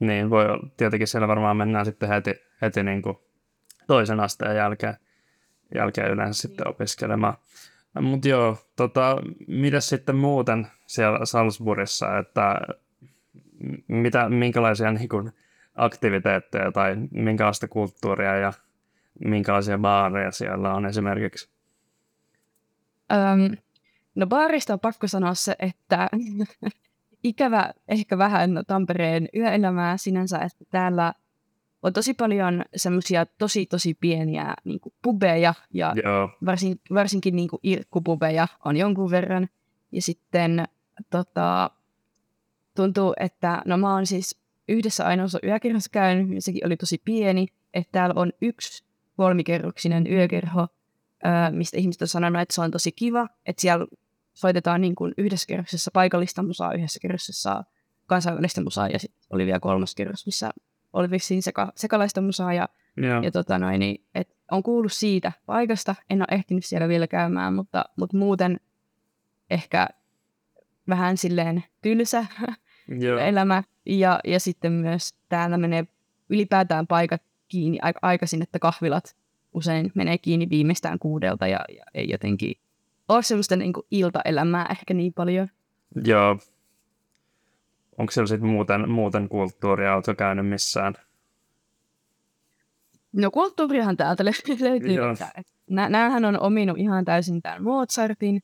[0.00, 0.68] niin voi olla.
[0.76, 3.16] Tietenkin siellä varmaan mennään sitten heti, heti niin kuin
[3.86, 4.96] toisen asteen jälkeen,
[5.74, 7.34] jälkeen yleensä sitten opiskelemaan.
[8.00, 12.60] Mutta joo, tota, mitä sitten muuten siellä Salzburgissa, että
[13.88, 15.32] mitä, minkälaisia niin kuin,
[15.74, 18.52] aktiviteetteja tai minkälaista kulttuuria ja
[19.24, 21.50] minkälaisia baareja siellä on esimerkiksi?
[23.12, 23.56] Um,
[24.14, 26.08] no baarista on pakko sanoa se, että
[27.24, 31.12] ikävä ehkä vähän Tampereen yöelämää sinänsä, että täällä
[31.82, 35.94] on tosi paljon semmoisia tosi tosi pieniä niin kuin pubeja ja
[36.46, 39.48] varsin, varsinkin niin kuin irkkupubeja on jonkun verran.
[39.92, 40.64] Ja sitten
[41.10, 41.70] tota,
[42.76, 47.46] tuntuu, että no mä oon siis yhdessä ainoassa yökerhossa käynyt, ja sekin oli tosi pieni,
[47.74, 48.84] että täällä on yksi
[49.16, 50.68] kolmikerroksinen yökerho,
[51.50, 53.86] mistä ihmiset on sanonut, että se on tosi kiva, että siellä
[54.34, 57.64] soitetaan niin kuin yhdessä kerroksessa paikallista musaa, yhdessä kerroksessa
[58.06, 60.50] kansainvälistä musaa, ja sitten oli vielä kolmas kerros, missä
[60.92, 62.68] oli vissiin seka, sekalaista musaa, ja,
[63.02, 63.24] yeah.
[63.24, 67.54] ja tota noin, niin, et on kuullut siitä paikasta, en ole ehtinyt siellä vielä käymään,
[67.54, 68.60] mutta, mutta muuten
[69.50, 69.88] ehkä
[70.88, 72.26] vähän silleen tylsä
[73.00, 73.18] Joo.
[73.18, 73.62] elämä.
[73.86, 75.84] Ja, ja sitten myös täällä menee
[76.28, 79.16] ylipäätään paikat kiinni aika aikaisin, että kahvilat
[79.54, 82.54] usein menee kiinni viimeistään kuudelta ja, ja ei jotenkin
[83.08, 85.48] ole semmoista niin kuin iltaelämää ehkä niin paljon.
[86.04, 86.38] Joo.
[87.98, 90.94] Onko siellä sitten muuten, muuten kulttuuria, oletko käynyt missään?
[93.12, 94.24] No kulttuuriahan täältä
[94.60, 94.96] löytyy.
[95.70, 98.42] Nämähän on ominut ihan täysin tämän Mozartin.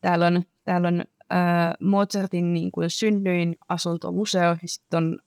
[0.00, 5.18] Täällä on, täällä on äh, Mozartin niin kuin synnyin asuntomuseo, ja sitten on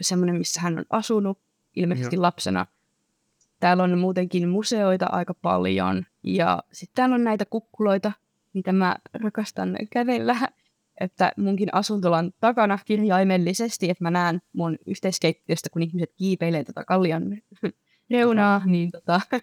[0.00, 1.38] semmoinen, missä hän on asunut
[1.76, 2.22] ilmeisesti Joo.
[2.22, 2.66] lapsena.
[3.60, 8.12] Täällä on muutenkin museoita aika paljon, ja sitten täällä on näitä kukkuloita,
[8.52, 10.36] mitä mä rakastan kävellä,
[11.00, 17.36] että munkin asuntolan takana kirjaimellisesti, että mä näen mun yhteiskeittiöstä, kun ihmiset kiipeilee tota kallion
[18.10, 19.20] reunaa, niin tota,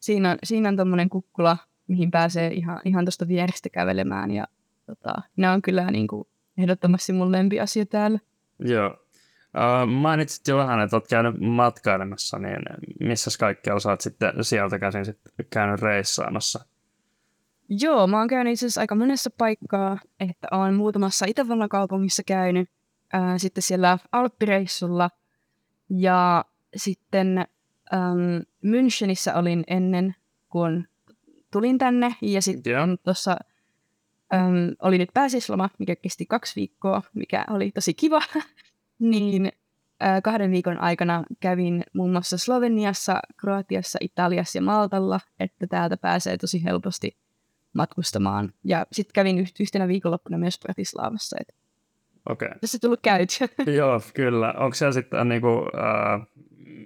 [0.00, 1.56] siinä on, siinä on tommonen kukkula,
[1.88, 4.46] mihin pääsee ihan, ihan tuosta vierestä kävelemään, ja
[4.86, 8.18] tota, ne on kyllä niin kuin, ehdottomasti mun lempiasia täällä.
[8.58, 8.96] Joo.
[9.56, 12.58] Uh, mainitsit jo vähän, että olet käynyt matkailemassa, niin
[13.00, 16.64] missä kaikkialla sä oot sitten sieltä käsin sitten käynyt reissaamassa?
[17.68, 22.70] Joo, mä oon käynyt itse asiassa aika monessa paikkaa, että oon muutamassa Itävallan kaupungissa käynyt,
[23.14, 25.10] äh, sitten siellä Alppireissulla
[25.90, 26.44] ja
[26.76, 27.38] sitten
[27.94, 30.14] ähm, Münchenissä olin ennen
[30.48, 30.88] kuin
[31.50, 32.88] tulin tänne ja sitten yeah.
[33.04, 33.36] tuossa
[34.34, 38.20] Öm, oli nyt pääsisloma, mikä kesti kaksi viikkoa, mikä oli tosi kiva.
[38.98, 39.52] niin
[40.02, 46.36] ö, kahden viikon aikana kävin muun muassa Sloveniassa, Kroatiassa, Italiassa ja Maltalla, että täältä pääsee
[46.36, 47.16] tosi helposti
[47.72, 48.52] matkustamaan.
[48.64, 51.36] Ja sitten kävin yhtenä viikonloppuna myös Bratislavassa.
[51.40, 51.54] Et
[52.28, 52.46] Okei.
[52.46, 52.58] Okay.
[52.58, 53.48] Tässä tullut käytyä.
[53.76, 54.52] Joo, kyllä.
[54.52, 56.26] Onko siellä sitten, niin kuin, äh,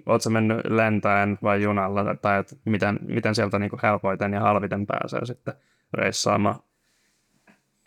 [0.05, 4.87] ootko mennyt lentäen vai junalla, tai että miten, miten sieltä niin kuin helpoiten ja halviten
[4.87, 5.53] pääsee sitten
[5.93, 6.59] reissaamaan?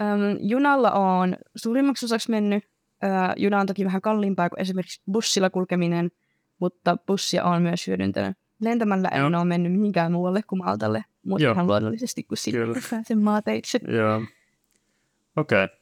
[0.00, 2.64] Öm, junalla on suurimmaksi osaksi mennyt.
[3.04, 6.10] Ö, juna on toki vähän kalliimpaa kuin esimerkiksi bussilla kulkeminen,
[6.58, 8.36] mutta bussia on myös hyödyntänyt.
[8.60, 9.26] Lentämällä en Joo.
[9.26, 11.52] ole mennyt mihinkään muualle kuin Maltalle, mutta Joo.
[11.52, 12.60] ihan luonnollisesti, kun sinne
[12.90, 13.80] pääsen maateitse.
[13.88, 14.22] Joo.
[15.36, 15.64] Okei.
[15.64, 15.76] Okay.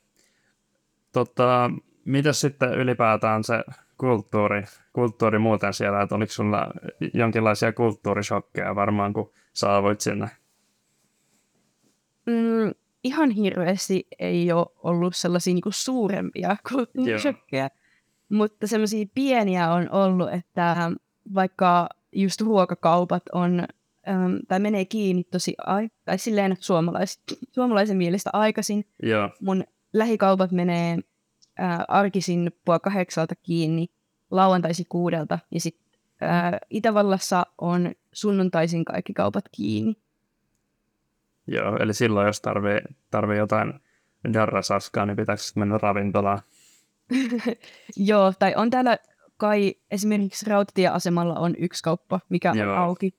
[1.13, 1.71] Tota,
[2.05, 3.65] mitäs sitten ylipäätään se
[3.99, 6.69] kulttuuri, kulttuuri muuten siellä, että oliko sulla
[7.15, 10.29] jonkinlaisia kulttuurishokkeja varmaan, kun saavuit sinne?
[12.27, 12.73] Mm,
[13.09, 17.69] ihan hirveästi ei ole ollut sellaisia niinku suurempia kulttuurishokkeja,
[18.29, 20.93] mutta sellaisia pieniä on ollut, että ähm,
[21.35, 23.67] vaikka just ruokakaupat on,
[24.09, 28.85] ähm, tai menee kiinni tosi ai- tai silleen suomalais, suomalaisen mielestä aikaisin.
[29.03, 30.99] Joo, Mun lähikaupat menee
[31.61, 33.87] äh, arkisin puoli kahdeksalta kiinni,
[34.31, 35.89] lauantaisin kuudelta, ja sitten
[36.23, 39.97] äh, Itävallassa on sunnuntaisin kaikki kaupat kiinni.
[41.49, 41.77] Joo.
[41.77, 42.81] Eli silloin, jos tarvii,
[43.11, 43.75] tarvii jotain
[44.33, 46.41] darrasaskaa, niin pitääkö mennä ravintolaan?
[47.97, 48.99] Joo, tai on täällä
[49.37, 52.73] kai esimerkiksi rautatieasemalla on yksi kauppa, mikä Joo.
[52.73, 53.15] on auki.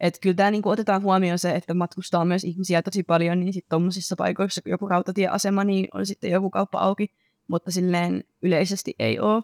[0.00, 3.70] Että kyllä tämä niinku otetaan huomioon se, että matkustaa myös ihmisiä tosi paljon, niin sitten
[3.70, 7.14] tuommoisissa paikoissa, kun joku rautatieasema, niin on sitten joku kauppa auki,
[7.48, 9.42] mutta silleen yleisesti ei ole.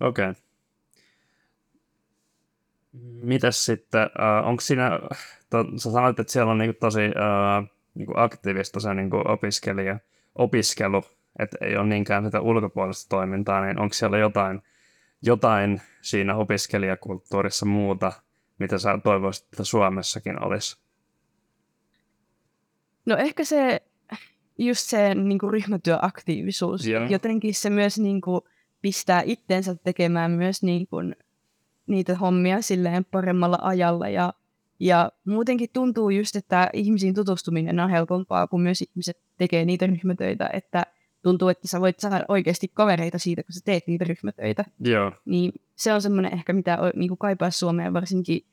[0.00, 0.30] Okei.
[0.30, 0.34] Okay.
[3.22, 4.90] Mitäs sitten, äh, onko siinä,
[5.62, 9.98] to, sä sanoit, että siellä on niinku tosi äh, niinku aktiivista se niinku opiskelija,
[10.34, 11.02] opiskelu,
[11.38, 14.62] että ei ole niinkään sitä ulkopuolista toimintaa, niin onko siellä jotain,
[15.22, 18.12] jotain siinä opiskelijakulttuurissa muuta,
[18.58, 20.78] mitä sä toivoisit, että Suomessakin olisi?
[23.06, 23.82] No ehkä se,
[24.58, 27.04] just se niinku ryhmätyöaktiivisuus, Joo.
[27.04, 28.44] jotenkin se myös niinku
[28.82, 30.96] pistää itsensä tekemään myös niinku
[31.86, 34.32] niitä hommia silleen paremmalla ajalla ja,
[34.84, 40.50] ja muutenkin tuntuu just, että ihmisiin tutustuminen on helpompaa, kun myös ihmiset tekee niitä ryhmätöitä,
[40.52, 40.86] että
[41.22, 44.64] tuntuu, että sä voit saada oikeasti kavereita siitä, kun sä teet niitä ryhmätöitä.
[44.80, 48.46] Joo, Niin se on semmoinen ehkä, mitä niin kuin kaipaa Suomeen, varsinkin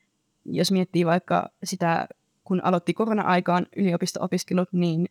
[0.45, 2.07] jos miettii vaikka sitä,
[2.43, 5.09] kun aloitti korona-aikaan yliopisto-opiskelut, niin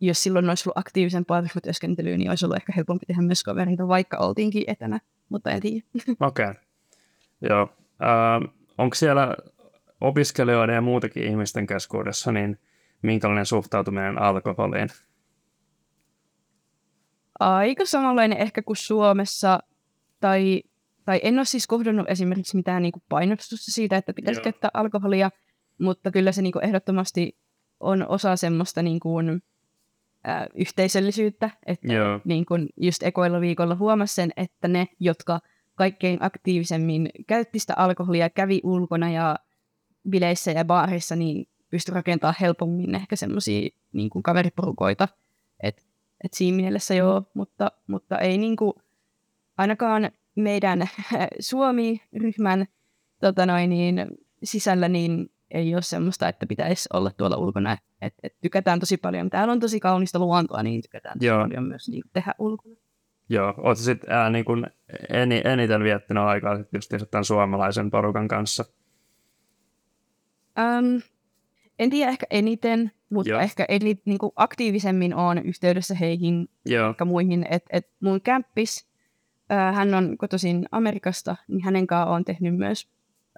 [0.00, 4.16] jos silloin olisi ollut aktiivisempaa ryhmätyöskentelyä, niin olisi ollut ehkä helpompi tehdä myös kavereita, vaikka
[4.16, 5.84] oltiinkin etänä, mutta en tiedä.
[6.20, 6.48] okei.
[6.48, 6.54] Okay.
[7.40, 7.62] Joo.
[8.02, 9.36] Äh, onko siellä
[10.02, 12.58] opiskelijoiden ja muutakin ihmisten keskuudessa, niin
[13.02, 14.88] minkälainen suhtautuminen alkoholiin?
[17.40, 19.58] Aika samanlainen ehkä kuin Suomessa,
[20.20, 20.62] tai,
[21.04, 24.44] tai en ole siis kohdannut esimerkiksi mitään niin kuin painostusta siitä, että pitäisi Joo.
[24.44, 25.30] käyttää alkoholia,
[25.78, 27.38] mutta kyllä se niin kuin ehdottomasti
[27.80, 29.42] on osa semmoista niin kuin,
[30.24, 32.20] ää, yhteisöllisyyttä, että Joo.
[32.24, 35.40] niin kuin just ekoilla viikolla huomasi sen, että ne, jotka
[35.74, 39.36] kaikkein aktiivisemmin käytti sitä alkoholia, kävi ulkona ja
[40.10, 45.08] bileissä ja baarissa, niin pystyi rakentamaan helpommin ehkä semmoisia niin kuin kaveriporukoita.
[45.62, 45.84] Et,
[46.24, 48.72] et siinä mielessä joo, mutta, mutta ei niin kuin,
[49.58, 50.88] ainakaan meidän
[51.40, 52.66] Suomi-ryhmän
[53.20, 54.06] tota noin, niin,
[54.44, 57.76] sisällä niin ei ole semmoista, että pitäisi olla tuolla ulkona.
[58.02, 59.30] Et, et tykätään tosi paljon.
[59.30, 61.42] Täällä on tosi kaunista luontoa, niin tykätään tosi Joo.
[61.42, 62.74] paljon myös niin, tehdä ulkona.
[63.28, 64.66] Joo, sä sitten niin kun
[65.08, 68.64] eni, eniten viettänyt aikaa sit just tämän suomalaisen porukan kanssa?
[70.58, 71.02] Um,
[71.78, 73.40] en tiedä ehkä eniten, mutta Joo.
[73.40, 77.46] Ehkä eni, niin kuin aktiivisemmin on yhteydessä heihin Joo, ehkä muihin.
[77.50, 78.86] Et, et mun kämppis,
[79.48, 82.88] ää, hän on kotoisin Amerikasta, niin hänen kanssaan on tehnyt myös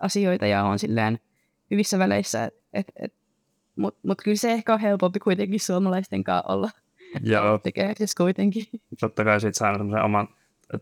[0.00, 1.18] asioita ja on silleen
[1.70, 2.44] hyvissä väleissä.
[2.44, 3.14] Et, et, et,
[3.76, 6.70] Mutta mut kyllä se ehkä on helpompi kuitenkin suomalaisten kanssa olla
[7.22, 8.64] joo, tekemisissä kuitenkin.
[9.00, 10.28] totta kai siitä saa semmoisen oman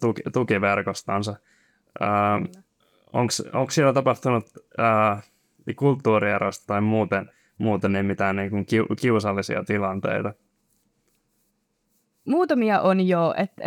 [0.00, 1.36] tuki, tukiverkostansa.
[3.52, 4.44] Onko siellä tapahtunut
[4.78, 5.22] ää,
[5.76, 10.34] kulttuurierosta tai muuten, muuten niin mitään niin kuin kiu, kiusallisia tilanteita?
[12.24, 13.62] Muutamia on jo, että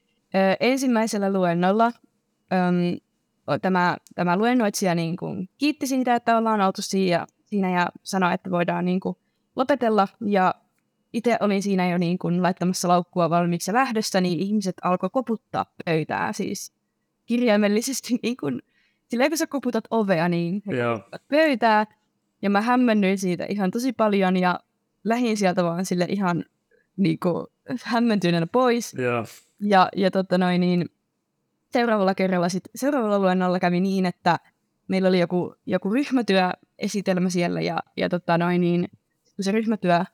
[0.60, 1.92] ensimmäisellä luennolla
[3.46, 8.34] o- tämä, tämä luennoitsija niin kuin kiitti siitä, että ollaan oltu siinä, siinä ja sanoi,
[8.34, 9.16] että voidaan niin kuin
[9.56, 10.08] lopetella.
[10.20, 10.54] Ja
[11.12, 16.32] itse olin siinä jo niin kuin laittamassa laukkua valmiiksi lähdössä, niin ihmiset alkoi koputtaa pöytää
[16.32, 16.72] siis
[17.26, 18.62] kirjaimellisesti niin kuin,
[19.08, 21.86] silleen kun sä koputat ovea, niin he Joo, pöytää.
[22.42, 24.60] Ja mä hämmennyin siitä ihan tosi paljon ja
[25.04, 26.44] lähdin sieltä vaan sille ihan
[26.96, 27.46] niin kuin,
[27.82, 28.94] hämmentyneenä pois.
[28.94, 29.24] joo,
[29.60, 30.88] Ja, ja tota noin, niin
[31.72, 34.38] seuraavalla kerralla, sit, seuraavalla luennolla kävi niin, että
[34.88, 38.88] meillä oli joku, joku ryhmätyöesitelmä siellä ja, ja tota noin, niin,
[39.36, 40.04] kun se ryhmätyö,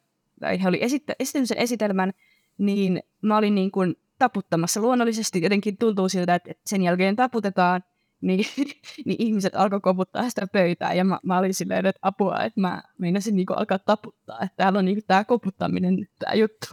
[0.41, 2.13] tai he oli esittä, esitellyt sen esitelmän,
[2.59, 4.81] niin mä olin niin kuin taputtamassa.
[4.81, 7.85] Luonnollisesti jotenkin tuntuu siltä, että sen jälkeen taputetaan,
[8.27, 8.45] niin,
[9.07, 10.95] niin ihmiset alkoi koputtaa sitä pöytää.
[10.95, 14.39] Ja mä, mä olin silleen, että apua, että mä meinasin niinku alkaa taputtaa.
[14.43, 16.67] Että täällä on niinku tämä koputtaminen tämä juttu.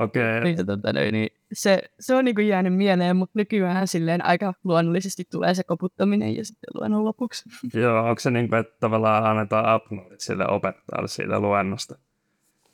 [0.00, 0.38] Okei.
[0.38, 0.40] Okay.
[0.44, 5.54] niin, tota, niin, se, se on niinku jäänyt mieleen, mutta nykyään silleen aika luonnollisesti tulee
[5.54, 7.48] se koputtaminen ja sitten luennon lopuksi.
[7.80, 11.98] Joo, onko se niin kuin, että tavallaan annetaan uploadit sille opettajalle siitä luennosta?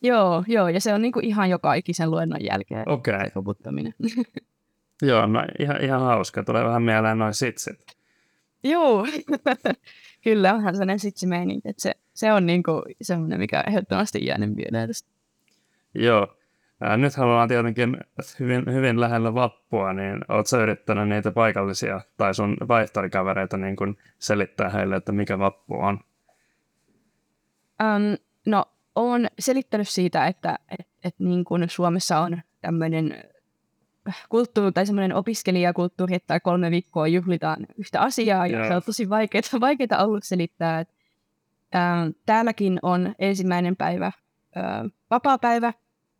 [0.02, 2.88] Joo, joo, ja se on niinku ihan joka ikisen luennon jälkeen.
[2.88, 3.30] Okay.
[3.34, 3.94] koputtaminen.
[5.02, 6.42] Joo, no ihan, ihan hauska.
[6.42, 8.01] Tulee vähän mieleen noin sitsit.
[8.64, 9.06] Joo,
[10.24, 14.88] kyllä onhan sellainen sitsimeininki, että se, se on niinku semmoinen, mikä on ehdottomasti jäänyt mieleen
[14.88, 15.10] tästä.
[15.94, 16.36] Joo.
[16.80, 17.96] Ää, nyt haluan tietenkin
[18.40, 24.68] hyvin, hyvin lähellä vappua, niin oletko yrittänyt niitä paikallisia tai sun vaihtorikavereita niin kun selittää
[24.68, 26.00] heille, että mikä vappu on?
[27.82, 33.24] Um, no, olen selittänyt siitä, että et, et niin kuin Suomessa on tämmöinen
[34.28, 38.68] kulttuuri tai semmoinen opiskelijakulttuuri, että kolme viikkoa juhlitaan yhtä asiaa, ja yeah.
[38.68, 40.80] se on tosi vaikeaa, vaikeaa ollut selittää.
[40.80, 40.94] Että,
[41.72, 44.12] ää, täälläkin on ensimmäinen päivä
[44.54, 45.72] ää, vapaa-päivä,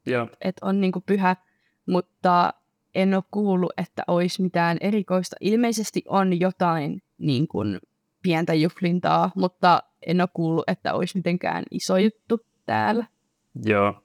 [0.09, 0.29] yeah.
[0.41, 1.37] että on niin kuin pyhä,
[1.87, 2.55] mutta
[2.95, 5.37] en ole kuullut, että olisi mitään erikoista.
[5.41, 7.79] Ilmeisesti on jotain niin kuin
[8.23, 13.07] pientä juhlintaa, mutta en ole kuullut, että olisi mitenkään iso juttu täällä.
[13.65, 14.02] Joo,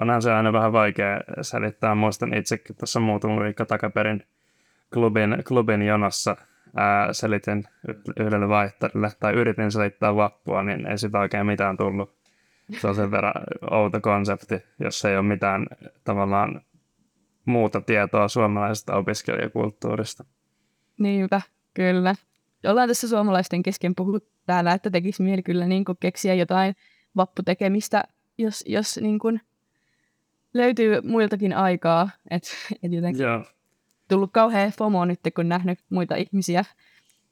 [0.00, 1.94] onhan se aina vähän vaikea selittää.
[1.94, 4.22] Muistan itsekin tuossa muutama viikko takaperin
[4.94, 6.36] klubin, klubin jonossa
[6.76, 7.64] ää, selitin
[8.20, 12.14] yhdelle vaihtarille, tai yritin selittää vappua, niin ei sitä oikein mitään tullut.
[12.80, 13.34] Se on sen verran
[13.70, 15.66] outo konsepti, jos ei ole mitään
[16.04, 16.60] tavallaan
[17.44, 20.24] muuta tietoa suomalaisesta opiskelijakulttuurista.
[20.98, 21.40] Niinpä,
[21.74, 22.14] kyllä.
[22.66, 26.74] Ollaan tässä suomalaisten kesken puhuttu täällä, että tekisi mieli kyllä niin keksiä jotain
[27.16, 28.04] vapputekemistä,
[28.38, 29.40] jos, jos niin kuin
[30.54, 32.10] löytyy muiltakin aikaa.
[32.30, 32.42] Et,
[32.82, 33.44] et jotenkin Joo.
[34.08, 36.64] tullut kauhean FOMO nyt, kun nähnyt muita ihmisiä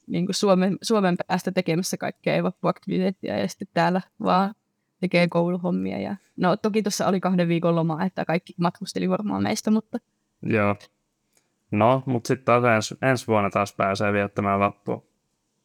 [0.06, 4.54] niin kuin Suomen, Suomen päästä tekemässä kaikkea vappuaktiviteettia ja sitten täällä vaan
[5.00, 5.98] tekee kouluhommia.
[5.98, 6.16] Ja...
[6.36, 9.98] No toki tuossa oli kahden viikon loma, että kaikki matkusteli varmaan meistä, mutta...
[10.42, 10.76] Joo.
[11.70, 15.02] No, mutta sitten taas ens, ensi vuonna taas pääsee viettämään vappua.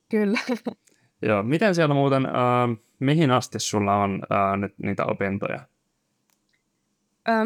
[0.10, 0.40] Kyllä.
[1.22, 5.60] Joo, miten siellä muuten, äh, mihin asti sulla on äh, nyt niitä opintoja?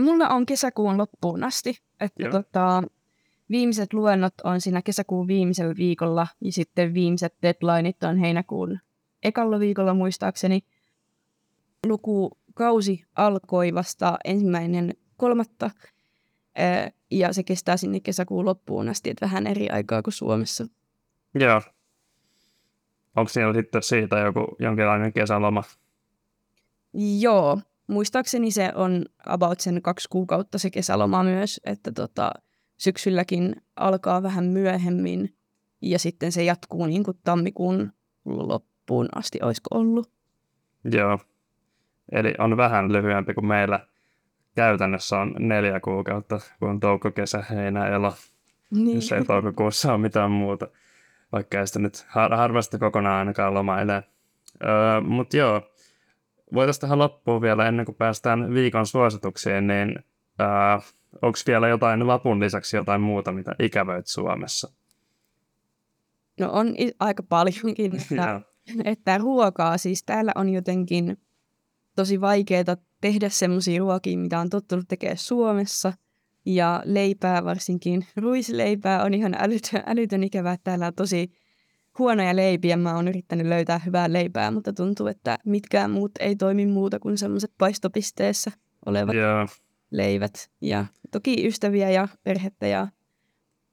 [0.04, 2.84] Mulla on kesäkuun loppuun asti, että tota,
[3.50, 8.80] viimeiset luennot on siinä kesäkuun viimeisellä viikolla ja sitten viimeiset deadlineit on heinäkuun
[9.24, 10.62] ekalla viikolla muistaakseni.
[11.88, 15.72] Lukukausi alkoi vasta ensimmäinen kolmatta
[17.12, 20.68] ja se kestää sinne kesäkuun loppuun asti, että vähän eri aikaa kuin Suomessa.
[21.36, 21.62] Joo.
[23.16, 25.64] Onko siellä sitten siitä joku jonkinlainen kesäloma?
[27.20, 32.32] Joo, muistaakseni se on about sen kaksi kuukautta se kesäloma myös, että tota,
[32.78, 35.36] syksylläkin alkaa vähän myöhemmin
[35.82, 37.92] ja sitten se jatkuu niin kuin tammikuun
[38.26, 40.12] loppuun asti, olisiko ollut?
[40.92, 41.20] Joo,
[42.12, 43.80] eli on vähän lyhyempi kuin meillä.
[44.56, 48.14] Käytännössä on neljä kuukautta, kun on touko, kesä, heinä, elo,
[48.72, 48.96] niin.
[48.96, 50.68] jos ei toukokuussa ole mitään muuta
[51.32, 54.04] vaikka ei sitä nyt har- harvasta kokonaan ainakaan lomailee.
[54.64, 55.62] Öö, Mutta joo,
[56.54, 59.96] voitaisiin tähän loppuun vielä ennen kuin päästään viikon suosituksiin, niin
[60.42, 60.48] öö,
[61.22, 64.74] onko vielä jotain vapun lisäksi jotain muuta, mitä ikävöit Suomessa?
[66.40, 68.42] No on aika paljonkin, että,
[68.86, 71.18] että ruokaa, siis täällä on jotenkin
[71.96, 75.94] tosi vaikeaa tehdä semmoisia ruokia, mitä on tottunut tekemään Suomessa–
[76.48, 81.32] ja leipää, varsinkin ruisleipää, on ihan älytön, älytön ikävä, että täällä on tosi
[82.00, 82.78] huonoja leipiä.
[82.78, 87.18] Mä oon yrittänyt löytää hyvää leipää, mutta tuntuu, että mitkään muut ei toimi muuta kuin
[87.18, 88.52] semmoiset paistopisteessä
[88.86, 89.50] olevat yeah.
[89.92, 90.50] leivät.
[90.62, 92.88] Ja toki ystäviä ja perhettä ja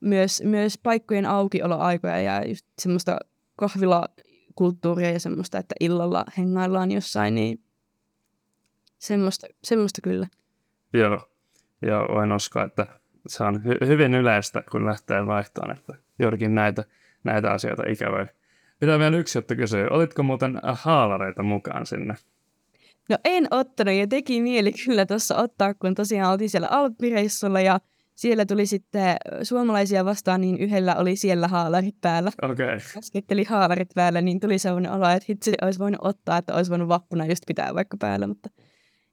[0.01, 3.19] myös, myös paikkojen aukioloaikoja ja just semmoista
[3.57, 7.65] kahvilakulttuuria ja semmoista, että illalla hengaillaan jossain, niin
[8.99, 10.27] semmoista, semmoista kyllä.
[10.93, 11.29] Joo,
[11.83, 12.87] ja voin uskoa, että
[13.27, 16.85] se on hy- hyvin yleistä, kun lähtee vaihtoon, että juurikin näitä,
[17.25, 18.27] näitä asioita ikävöi.
[18.81, 19.87] Pitää vielä yksi juttu kysyä.
[19.91, 22.15] Olitko muuten haalareita mukaan sinne?
[23.09, 27.81] No en ottanut ja teki mieli kyllä tuossa ottaa, kun tosiaan oltiin siellä alppireissulla ja
[28.15, 32.31] siellä tuli sitten suomalaisia vastaan, niin yhdellä oli siellä haalarit päällä.
[32.43, 32.67] Okei.
[32.67, 32.79] Okay.
[32.97, 36.89] Lasketteli haalarit päällä, niin tuli sellainen olo, että hitsi olisi voinut ottaa, että olisi voinut
[36.89, 38.51] vappuna just pitää vaikka päällä, mutta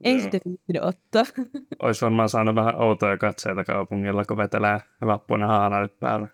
[0.04, 0.22] ei Joo.
[0.22, 1.24] sitten viittinyt ottaa.
[1.84, 6.28] Olisi varmaan saanut vähän outoja katseita kaupungilla, kun vetelee vappuna haalarit päällä.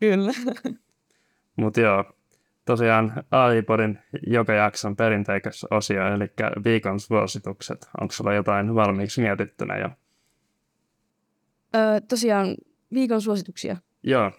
[0.00, 0.32] Kyllä.
[1.60, 2.04] Mutta joo,
[2.64, 6.24] tosiaan AIPodin joka jakson perinteikäs osio, eli
[6.64, 7.88] viikon suositukset.
[8.00, 9.88] Onko sulla jotain valmiiksi mietittynä jo?
[11.74, 12.54] Öö, tosiaan
[12.94, 13.76] viikon suosituksia?
[14.02, 14.32] Joo.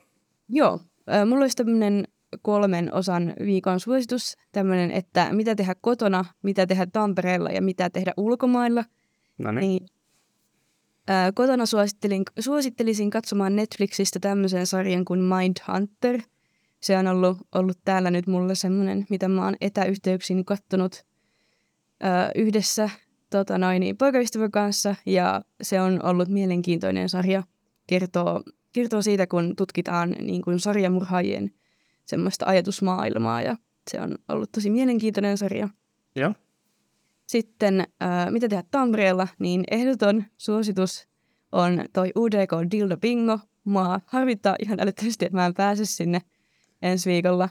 [0.49, 0.79] Joo.
[1.13, 2.07] Äh, mulla olisi tämmöinen
[2.41, 4.37] kolmen osan viikon suositus.
[4.51, 8.83] Tämmöinen, että mitä tehdä kotona, mitä tehdä Tampereella ja mitä tehdä ulkomailla.
[9.37, 9.85] No niin.
[11.07, 16.21] Ää, kotona suosittelin, suosittelisin katsomaan Netflixistä tämmöisen sarjan kuin Mindhunter.
[16.81, 21.05] Se on ollut, ollut täällä nyt mulle semmoinen, mitä mä oon etäyhteyksin kattonut
[21.99, 22.89] ää, yhdessä
[23.29, 24.95] tota noin, niin poikaystävän kanssa.
[25.05, 27.43] Ja se on ollut mielenkiintoinen sarja.
[27.87, 31.51] Kertoo, kertoo siitä, kun tutkitaan niin kuin sarjamurhaajien
[32.05, 33.41] semmoista ajatusmaailmaa.
[33.41, 33.55] Ja
[33.91, 35.69] se on ollut tosi mielenkiintoinen sarja.
[36.15, 36.33] Joo.
[37.27, 41.07] Sitten äh, mitä tehdä Tampereella, niin ehdoton suositus
[41.51, 43.39] on toi UDK Dildo Bingo.
[43.63, 46.21] Mua harvittaa ihan älyttömästi, että mä en pääse sinne
[46.81, 47.49] ensi viikolla.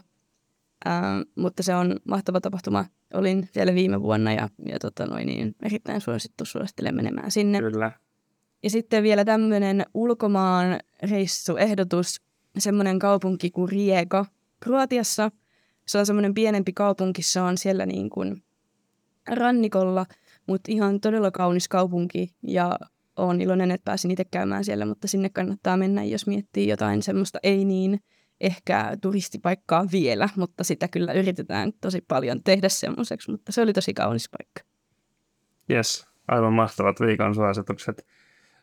[0.87, 0.93] Äh,
[1.35, 2.85] mutta se on mahtava tapahtuma.
[3.13, 6.45] Olin siellä viime vuonna ja, ja tota noin, niin erittäin suosittu.
[6.45, 7.59] Suosittelen menemään sinne.
[7.59, 7.91] Kyllä.
[8.63, 12.21] Ja sitten vielä tämmöinen ulkomaan reissuehdotus,
[12.57, 14.25] semmoinen kaupunki kuin Rieka
[14.59, 15.31] Kroatiassa.
[15.87, 18.43] Se on semmoinen pienempi kaupunki, se on siellä niin kuin
[19.29, 20.05] rannikolla,
[20.47, 22.79] mutta ihan todella kaunis kaupunki ja
[23.15, 27.39] olen iloinen, että pääsin itse käymään siellä, mutta sinne kannattaa mennä, jos miettii jotain semmoista
[27.43, 27.99] ei niin
[28.41, 33.93] ehkä turistipaikkaa vielä, mutta sitä kyllä yritetään tosi paljon tehdä semmoiseksi, mutta se oli tosi
[33.93, 34.61] kaunis paikka.
[35.71, 38.05] Yes, aivan mahtavat viikon suositukset.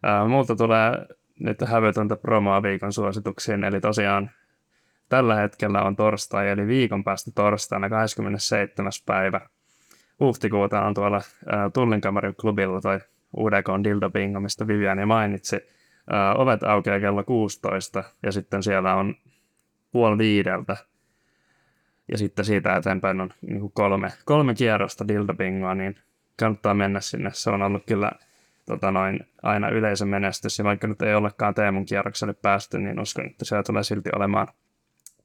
[0.03, 0.93] Ää, multa tulee
[1.41, 4.31] nyt hävytöntä promoa viikon suosituksiin, eli tosiaan
[5.09, 8.93] tällä hetkellä on torstai, eli viikon päästä torstaina 27.
[9.07, 9.41] päivä
[10.21, 13.01] huhtikuuta on tuolla ää, Tullinkamarin klubilla toi
[13.37, 15.61] UDK Dildo Bingo, mistä Viviani mainitsi.
[16.11, 19.15] Ää, ovet aukeaa kello 16 ja sitten siellä on
[19.93, 20.77] puoli viideltä.
[22.13, 25.97] Ja sitten siitä eteenpäin on niin kuin kolme, kolme kierrosta Dildo Bingoa, niin
[26.39, 27.31] kannattaa mennä sinne.
[27.33, 28.13] Se on ollut kyllä
[28.67, 33.27] tota noin, aina yleisön menestys, ja vaikka nyt ei olekaan Teemun kierrokselle päästy, niin uskon,
[33.27, 34.49] että siellä tulee silti olemaan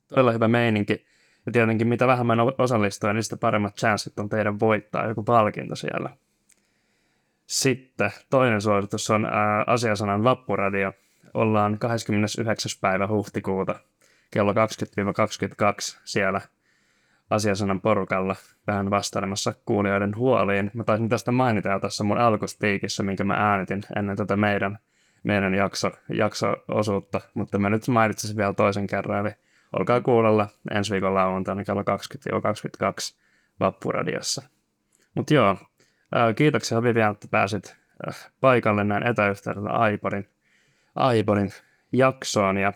[0.07, 1.05] todella hyvä meininki.
[1.45, 6.09] Ja tietenkin mitä vähemmän osallistuu, niin sitä paremmat chanssit on teidän voittaa joku palkinto siellä.
[7.45, 10.93] Sitten toinen suositus on ää, asiasanan vappuradio.
[11.33, 12.71] Ollaan 29.
[12.81, 13.79] päivä huhtikuuta
[14.33, 14.55] kello 20-22
[16.03, 16.41] siellä
[17.29, 18.35] asiasanan porukalla
[18.67, 20.71] vähän vastailemassa kuulijoiden huoliin.
[20.73, 24.79] Mä taisin tästä mainita jo tässä mun alkuspiikissä, minkä mä äänitin ennen tätä meidän,
[25.23, 29.35] meidän jakso, jakso-osuutta, mutta mä nyt mainitsin vielä toisen kerran, eli
[29.73, 31.85] olkaa kuulolla ensi viikon lauantaina kello 20-22
[33.59, 34.41] Vappuradiossa.
[35.15, 35.57] Mutta joo,
[36.35, 37.75] kiitoksia Vivian, että pääsit
[38.41, 40.29] paikalle näin etäyhteydellä Aiporin,
[40.95, 41.51] Aiporin
[41.91, 42.73] jaksoon ja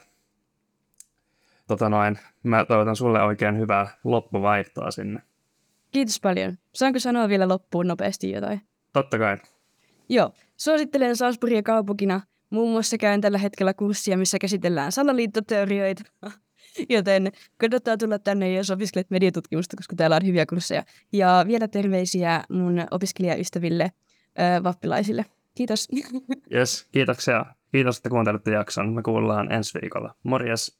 [1.68, 5.22] tota noin, mä toivotan sulle oikein hyvää loppuvaihtoa sinne.
[5.92, 6.58] Kiitos paljon.
[6.74, 8.62] Saanko sanoa vielä loppuun nopeasti jotain?
[8.94, 9.38] Totta kai.
[10.10, 12.22] Joo, suosittelen Salzburgia kaupunkina.
[12.50, 16.04] Muun muassa käyn tällä hetkellä kurssia, missä käsitellään salaliittoteorioita.
[16.90, 20.84] Joten kannattaa tulla tänne, jos opiskelet mediatutkimusta, koska täällä on hyviä kursseja.
[21.14, 25.26] Ja vielä terveisiä mun opiskelijaystäville, äh, vappilaisille.
[25.56, 25.88] Kiitos.
[26.54, 27.46] Yes, kiitoksia.
[27.72, 28.94] Kiitos, että kuuntelitte jakson.
[28.94, 30.16] Me kuullaan ensi viikolla.
[30.24, 30.78] Morjes!